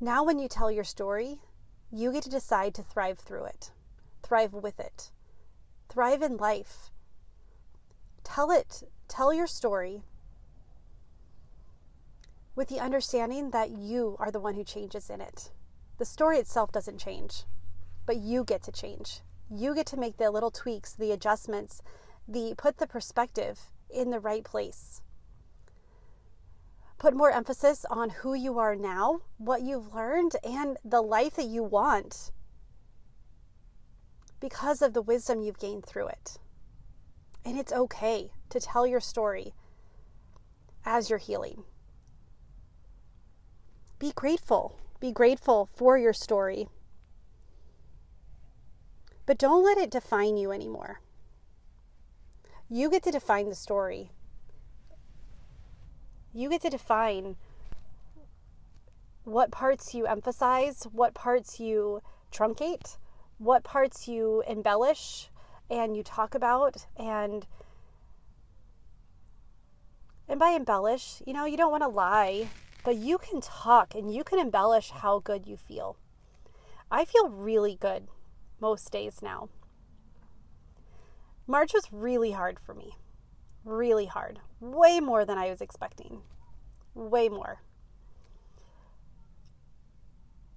Now 0.00 0.24
when 0.24 0.38
you 0.38 0.48
tell 0.48 0.70
your 0.70 0.84
story, 0.84 1.40
you 1.92 2.12
get 2.12 2.24
to 2.24 2.30
decide 2.30 2.74
to 2.74 2.82
thrive 2.82 3.18
through 3.18 3.44
it 3.44 3.70
thrive 4.26 4.52
with 4.52 4.80
it. 4.80 5.10
Thrive 5.88 6.22
in 6.22 6.36
life. 6.36 6.90
Tell 8.24 8.50
it, 8.50 8.82
tell 9.08 9.32
your 9.32 9.46
story 9.46 10.02
with 12.56 12.68
the 12.68 12.80
understanding 12.80 13.50
that 13.50 13.70
you 13.70 14.16
are 14.18 14.30
the 14.30 14.40
one 14.40 14.54
who 14.54 14.64
changes 14.64 15.10
in 15.10 15.20
it. 15.20 15.52
The 15.98 16.06
story 16.06 16.38
itself 16.38 16.72
doesn't 16.72 16.98
change, 16.98 17.44
but 18.06 18.16
you 18.16 18.44
get 18.44 18.62
to 18.64 18.72
change. 18.72 19.20
You 19.50 19.74
get 19.74 19.86
to 19.88 19.98
make 19.98 20.16
the 20.16 20.30
little 20.30 20.50
tweaks, 20.50 20.94
the 20.94 21.12
adjustments, 21.12 21.82
the 22.26 22.54
put 22.56 22.78
the 22.78 22.86
perspective 22.86 23.60
in 23.88 24.10
the 24.10 24.18
right 24.18 24.42
place. 24.42 25.02
Put 26.98 27.14
more 27.14 27.30
emphasis 27.30 27.84
on 27.90 28.08
who 28.08 28.32
you 28.32 28.58
are 28.58 28.74
now, 28.74 29.20
what 29.36 29.60
you've 29.60 29.94
learned, 29.94 30.34
and 30.42 30.78
the 30.82 31.02
life 31.02 31.36
that 31.36 31.44
you 31.44 31.62
want 31.62 32.32
because 34.40 34.80
of 34.80 34.94
the 34.94 35.02
wisdom 35.02 35.42
you've 35.42 35.58
gained 35.58 35.84
through 35.84 36.08
it. 36.08 36.38
And 37.44 37.58
it's 37.58 37.72
okay 37.72 38.32
to 38.48 38.60
tell 38.60 38.86
your 38.86 39.00
story 39.00 39.54
as 40.84 41.10
you're 41.10 41.18
healing. 41.18 41.64
Be 43.98 44.12
grateful. 44.14 44.78
Be 45.00 45.12
grateful 45.12 45.66
for 45.66 45.96
your 45.96 46.12
story. 46.12 46.68
But 49.24 49.38
don't 49.38 49.64
let 49.64 49.78
it 49.78 49.90
define 49.90 50.36
you 50.36 50.52
anymore. 50.52 51.00
You 52.68 52.90
get 52.90 53.02
to 53.04 53.10
define 53.10 53.48
the 53.48 53.54
story. 53.54 54.10
You 56.32 56.50
get 56.50 56.62
to 56.62 56.70
define 56.70 57.36
what 59.24 59.50
parts 59.50 59.94
you 59.94 60.06
emphasize, 60.06 60.84
what 60.92 61.14
parts 61.14 61.58
you 61.58 62.02
truncate, 62.32 62.96
what 63.38 63.64
parts 63.64 64.06
you 64.06 64.42
embellish 64.46 65.30
and 65.70 65.96
you 65.96 66.02
talk 66.02 66.34
about 66.34 66.86
and 66.96 67.46
and 70.28 70.40
by 70.40 70.50
embellish, 70.50 71.22
you 71.24 71.32
know, 71.32 71.44
you 71.44 71.56
don't 71.56 71.70
want 71.70 71.84
to 71.84 71.88
lie, 71.88 72.48
but 72.86 72.94
you 72.94 73.18
can 73.18 73.40
talk 73.40 73.96
and 73.96 74.14
you 74.14 74.22
can 74.22 74.38
embellish 74.38 74.90
how 74.90 75.18
good 75.18 75.44
you 75.44 75.56
feel. 75.56 75.96
I 76.88 77.04
feel 77.04 77.28
really 77.28 77.74
good 77.74 78.06
most 78.60 78.92
days 78.92 79.18
now. 79.20 79.48
March 81.48 81.74
was 81.74 81.92
really 81.92 82.30
hard 82.30 82.60
for 82.60 82.74
me. 82.74 82.92
Really 83.64 84.06
hard. 84.06 84.38
Way 84.60 85.00
more 85.00 85.24
than 85.24 85.36
I 85.36 85.50
was 85.50 85.60
expecting. 85.60 86.20
Way 86.94 87.28
more. 87.28 87.60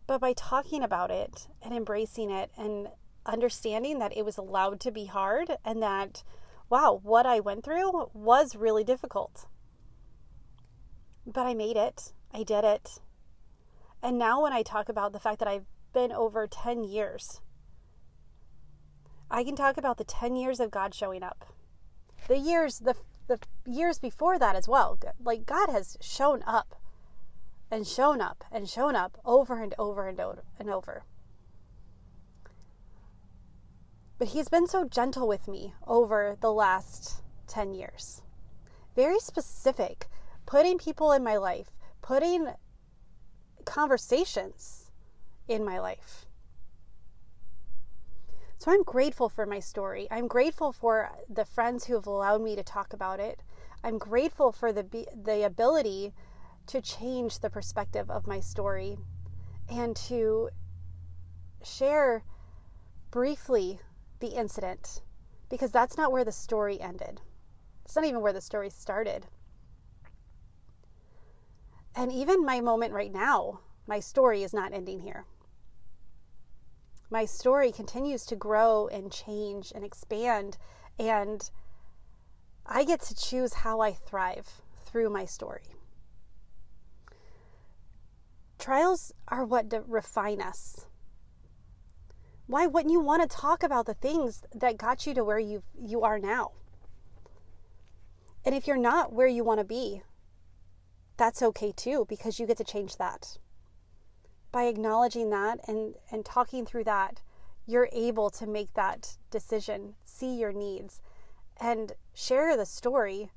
But 0.05 0.21
by 0.21 0.33
talking 0.33 0.83
about 0.83 1.09
it 1.09 1.47
and 1.63 1.73
embracing 1.73 2.29
it 2.29 2.51
and 2.55 2.89
understanding 3.25 3.97
that 3.97 4.15
it 4.15 4.23
was 4.23 4.37
allowed 4.37 4.79
to 4.81 4.91
be 4.91 5.05
hard 5.05 5.57
and 5.65 5.81
that, 5.81 6.21
wow, 6.69 6.99
what 7.01 7.25
I 7.25 7.39
went 7.39 7.65
through 7.65 8.11
was 8.13 8.55
really 8.55 8.83
difficult. 8.83 9.47
But 11.25 11.47
I 11.47 11.55
made 11.55 11.75
it, 11.75 12.13
I 12.33 12.43
did 12.43 12.63
it. 12.63 12.99
And 14.01 14.17
now, 14.17 14.43
when 14.43 14.53
I 14.53 14.63
talk 14.63 14.89
about 14.89 15.13
the 15.13 15.19
fact 15.19 15.39
that 15.39 15.47
I've 15.47 15.65
been 15.93 16.11
over 16.11 16.47
10 16.47 16.83
years, 16.83 17.41
I 19.29 19.43
can 19.43 19.55
talk 19.55 19.77
about 19.77 19.97
the 19.97 20.03
10 20.03 20.35
years 20.35 20.59
of 20.59 20.71
God 20.71 20.93
showing 20.93 21.23
up. 21.23 21.45
The 22.27 22.37
years, 22.37 22.79
the, 22.79 22.95
the 23.27 23.39
years 23.65 23.99
before 23.99 24.39
that 24.39 24.55
as 24.55 24.67
well. 24.67 24.97
Like, 25.23 25.45
God 25.45 25.69
has 25.69 25.97
shown 26.01 26.43
up 26.47 26.75
and 27.71 27.85
shown 27.85 28.21
up 28.21 28.43
and 28.51 28.69
shown 28.69 28.95
up 28.95 29.17
over 29.25 29.61
and 29.61 29.75
over 29.77 30.07
and 30.07 30.19
over 30.19 30.43
and 30.57 30.69
over. 30.69 31.03
But 34.17 34.29
he's 34.29 34.49
been 34.49 34.67
so 34.67 34.85
gentle 34.85 35.27
with 35.27 35.47
me 35.47 35.73
over 35.87 36.35
the 36.39 36.51
last 36.51 37.21
10 37.47 37.73
years. 37.73 38.21
Very 38.95 39.19
specific, 39.19 40.07
putting 40.45 40.77
people 40.77 41.11
in 41.11 41.23
my 41.23 41.37
life, 41.37 41.71
putting 42.01 42.47
conversations 43.65 44.91
in 45.47 45.63
my 45.65 45.79
life. 45.79 46.25
So 48.57 48.71
I'm 48.71 48.83
grateful 48.83 49.29
for 49.29 49.45
my 49.45 49.59
story. 49.59 50.07
I'm 50.11 50.27
grateful 50.27 50.73
for 50.73 51.11
the 51.29 51.45
friends 51.45 51.85
who 51.85 51.93
have 51.93 52.07
allowed 52.07 52.41
me 52.41 52.55
to 52.57 52.63
talk 52.63 52.91
about 52.91 53.19
it. 53.19 53.41
I'm 53.83 53.97
grateful 53.97 54.51
for 54.51 54.73
the 54.73 54.83
the 55.15 55.45
ability 55.45 56.13
to 56.67 56.81
change 56.81 57.39
the 57.39 57.49
perspective 57.49 58.11
of 58.11 58.27
my 58.27 58.41
story 58.41 58.97
and 59.69 59.95
to 59.95 60.49
share 61.63 62.23
briefly 63.11 63.79
the 64.19 64.27
incident 64.27 65.01
because 65.49 65.71
that's 65.71 65.97
not 65.97 66.11
where 66.11 66.25
the 66.25 66.31
story 66.31 66.79
ended. 66.81 67.21
It's 67.85 67.95
not 67.95 68.05
even 68.05 68.21
where 68.21 68.33
the 68.33 68.41
story 68.41 68.69
started. 68.69 69.25
And 71.95 72.11
even 72.11 72.45
my 72.45 72.61
moment 72.61 72.93
right 72.93 73.11
now, 73.11 73.59
my 73.87 73.99
story 73.99 74.43
is 74.43 74.53
not 74.53 74.73
ending 74.73 74.99
here. 74.99 75.25
My 77.09 77.25
story 77.25 77.71
continues 77.71 78.25
to 78.27 78.35
grow 78.35 78.87
and 78.87 79.11
change 79.11 79.71
and 79.73 79.83
expand, 79.83 80.57
and 80.99 81.49
I 82.65 82.83
get 82.83 83.01
to 83.01 83.15
choose 83.15 83.53
how 83.53 83.81
I 83.81 83.93
thrive 83.93 84.61
through 84.85 85.09
my 85.09 85.25
story. 85.25 85.63
Trials 88.59 89.11
are 89.27 89.43
what 89.43 89.73
refine 89.87 90.41
us. 90.41 90.85
Why 92.45 92.67
wouldn't 92.67 92.91
you 92.91 92.99
want 92.99 93.21
to 93.21 93.35
talk 93.35 93.63
about 93.63 93.85
the 93.85 93.93
things 93.93 94.43
that 94.53 94.77
got 94.77 95.07
you 95.07 95.13
to 95.15 95.23
where 95.23 95.39
you 95.39 95.63
you 95.79 96.01
are 96.03 96.19
now? 96.19 96.51
And 98.45 98.53
if 98.53 98.67
you're 98.67 98.77
not 98.77 99.13
where 99.13 99.27
you 99.27 99.43
want 99.43 99.59
to 99.59 99.63
be, 99.63 100.03
that's 101.19 101.43
okay 101.43 101.71
too 101.75 102.05
because 102.09 102.39
you 102.39 102.47
get 102.47 102.57
to 102.57 102.63
change 102.63 102.95
that. 102.97 103.37
By 104.51 104.63
acknowledging 104.63 105.29
that 105.29 105.59
and 105.67 105.93
and 106.11 106.25
talking 106.25 106.65
through 106.65 106.85
that, 106.85 107.21
you're 107.67 107.89
able 107.91 108.31
to 108.31 108.47
make 108.47 108.73
that 108.73 109.17
decision, 109.29 109.95
see 110.03 110.33
your 110.39 110.53
needs 110.53 111.01
and 111.61 111.91
share 112.13 112.57
the 112.57 112.65
story 112.65 113.29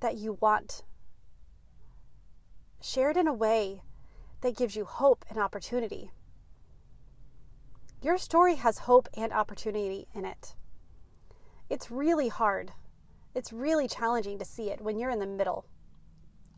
that 0.00 0.16
you 0.16 0.38
want 0.40 0.84
Share 2.80 3.10
it 3.10 3.16
in 3.16 3.26
a 3.26 3.32
way 3.32 3.82
that 4.42 4.56
gives 4.56 4.76
you 4.76 4.84
hope 4.84 5.24
and 5.28 5.38
opportunity. 5.38 6.12
Your 8.00 8.16
story 8.16 8.54
has 8.56 8.78
hope 8.78 9.08
and 9.16 9.32
opportunity 9.32 10.06
in 10.14 10.24
it. 10.24 10.54
It's 11.68 11.90
really 11.90 12.28
hard. 12.28 12.72
It's 13.34 13.52
really 13.52 13.88
challenging 13.88 14.38
to 14.38 14.44
see 14.44 14.70
it 14.70 14.80
when 14.80 14.98
you're 14.98 15.10
in 15.10 15.18
the 15.18 15.26
middle 15.26 15.66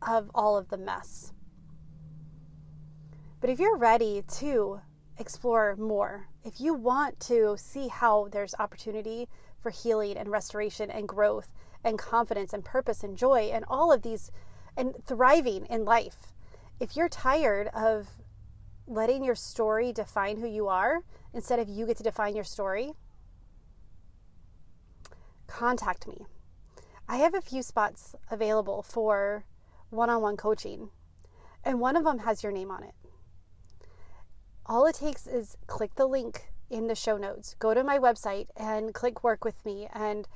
of 0.01 0.29
all 0.33 0.57
of 0.57 0.69
the 0.69 0.77
mess. 0.77 1.33
But 3.41 3.49
if 3.49 3.59
you're 3.59 3.77
ready 3.77 4.23
to 4.39 4.81
explore 5.17 5.75
more, 5.75 6.27
if 6.43 6.59
you 6.59 6.73
want 6.73 7.19
to 7.21 7.55
see 7.57 7.87
how 7.87 8.27
there's 8.31 8.55
opportunity 8.59 9.27
for 9.59 9.69
healing 9.69 10.17
and 10.17 10.29
restoration 10.29 10.89
and 10.89 11.07
growth 11.07 11.53
and 11.83 11.97
confidence 11.97 12.53
and 12.53 12.63
purpose 12.63 13.03
and 13.03 13.17
joy 13.17 13.49
and 13.53 13.65
all 13.67 13.91
of 13.91 14.01
these 14.01 14.31
and 14.75 14.95
thriving 15.05 15.65
in 15.65 15.85
life, 15.85 16.33
if 16.79 16.95
you're 16.95 17.09
tired 17.09 17.67
of 17.67 18.07
letting 18.87 19.23
your 19.23 19.35
story 19.35 19.93
define 19.93 20.37
who 20.37 20.47
you 20.47 20.67
are 20.67 21.01
instead 21.33 21.59
of 21.59 21.69
you 21.69 21.85
get 21.85 21.97
to 21.97 22.03
define 22.03 22.35
your 22.35 22.43
story, 22.43 22.93
contact 25.47 26.07
me. 26.07 26.25
I 27.07 27.17
have 27.17 27.33
a 27.33 27.41
few 27.41 27.61
spots 27.61 28.15
available 28.29 28.81
for 28.81 29.43
one 29.89 30.09
on 30.09 30.21
one 30.21 30.37
coaching, 30.37 30.89
and 31.63 31.79
one 31.79 31.95
of 31.95 32.03
them 32.03 32.19
has 32.19 32.43
your 32.43 32.51
name 32.51 32.71
on 32.71 32.83
it. 32.83 32.93
All 34.65 34.85
it 34.85 34.95
takes 34.95 35.25
is 35.27 35.57
click 35.67 35.95
the 35.95 36.05
link 36.05 36.51
in 36.69 36.87
the 36.87 36.95
show 36.95 37.17
notes, 37.17 37.55
go 37.57 37.73
to 37.73 37.83
my 37.83 37.97
website 37.97 38.47
and 38.55 38.93
click 38.93 39.23
work 39.23 39.43
with 39.43 39.65
me. 39.65 39.87
And 39.93 40.27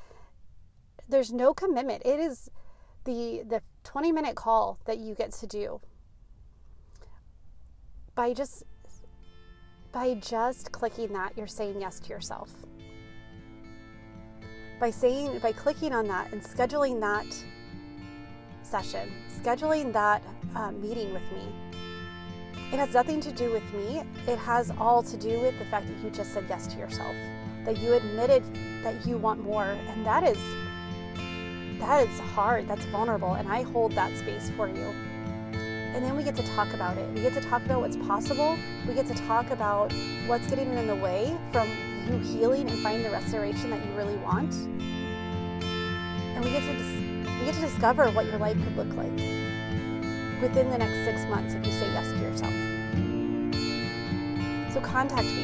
there's 1.08 1.32
no 1.32 1.54
commitment. 1.54 2.04
It 2.06 2.20
is 2.20 2.50
the 3.06 3.44
the 3.48 3.62
20 3.84 4.12
minute 4.12 4.36
call 4.36 4.80
that 4.86 4.98
you 4.98 5.14
get 5.14 5.32
to 5.34 5.48
do 5.48 5.82
by 8.16 8.34
just 8.34 8.64
by 9.92 10.16
just 10.16 10.72
clicking 10.72 11.14
that 11.14 11.34
you're 11.38 11.48
saying 11.48 11.82
yes 11.82 12.00
to 12.00 12.10
yourself 12.10 12.50
by 14.80 14.90
saying 14.90 15.40
by 15.40 15.52
clicking 15.52 15.94
on 15.94 16.08
that 16.08 16.32
and 16.32 16.42
scheduling 16.42 17.00
that 17.00 17.26
session 18.74 19.12
scheduling 19.40 19.94
that 19.94 20.24
uh, 20.56 20.72
meeting 20.72 21.14
with 21.14 21.22
me 21.32 21.46
it 22.72 22.80
has 22.80 22.92
nothing 22.96 23.22
to 23.22 23.32
do 23.32 23.52
with 23.52 23.72
me 23.72 24.02
it 24.28 24.40
has 24.40 24.72
all 24.80 25.04
to 25.04 25.16
do 25.16 25.40
with 25.42 25.56
the 25.60 25.66
fact 25.66 25.86
that 25.86 26.04
you 26.04 26.10
just 26.10 26.34
said 26.34 26.44
yes 26.50 26.66
to 26.66 26.80
yourself 26.80 27.16
that 27.66 27.78
you 27.78 27.94
admitted 27.94 28.44
that 28.84 29.06
you 29.06 29.16
want 29.16 29.40
more 29.44 29.78
and 29.90 30.04
that 30.04 30.24
is 30.24 30.40
that 31.80 32.08
is 32.08 32.20
hard 32.34 32.68
that's 32.68 32.86
vulnerable 32.86 33.36
and 33.36 33.48
i 33.48 33.62
hold 33.62 33.92
that 33.92 34.12
space 34.18 34.50
for 34.58 34.68
you 34.68 34.92
and 35.94 36.04
then 36.04 36.16
we 36.16 36.24
get 36.24 36.36
to 36.38 36.56
talk 36.56 36.74
about 36.74 36.98
it. 36.98 37.08
We 37.14 37.22
get 37.22 37.34
to 37.34 37.42
talk 37.42 37.64
about 37.66 37.82
what's 37.82 37.98
possible. 37.98 38.58
We 38.88 38.96
get 38.96 39.06
to 39.06 39.14
talk 39.28 39.52
about 39.52 39.94
what's 40.26 40.48
getting 40.48 40.74
in 40.74 40.88
the 40.88 40.96
way 40.96 41.38
from 41.52 41.70
you 42.08 42.18
healing 42.18 42.68
and 42.68 42.80
finding 42.80 43.04
the 43.04 43.12
restoration 43.12 43.70
that 43.70 43.86
you 43.86 43.92
really 43.92 44.16
want. 44.16 44.52
And 45.62 46.44
we 46.44 46.50
get 46.50 46.64
to 46.64 47.03
we 47.44 47.52
get 47.52 47.56
to 47.56 47.62
discover 47.68 48.10
what 48.12 48.26
your 48.26 48.38
life 48.38 48.56
could 48.64 48.78
look 48.78 48.88
like 48.96 49.12
within 50.42 50.70
the 50.70 50.78
next 50.78 51.04
six 51.04 51.26
months 51.30 51.54
if 51.54 51.66
you 51.66 51.74
say 51.74 51.92
yes 51.92 52.10
to 52.10 52.18
yourself. 52.20 52.54
So 54.74 54.80
contact 54.80 55.28
me, 55.28 55.44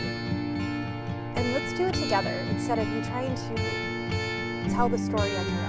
and 1.36 1.54
let's 1.54 1.74
do 1.74 1.88
it 1.88 1.96
together 1.96 2.32
instead 2.52 2.80
of 2.80 2.88
you 2.88 3.04
trying 3.04 3.36
to 3.36 4.74
tell 4.74 4.88
the 4.88 4.98
story 4.98 5.36
on 5.36 5.46
your 5.46 5.66
own. 5.66 5.69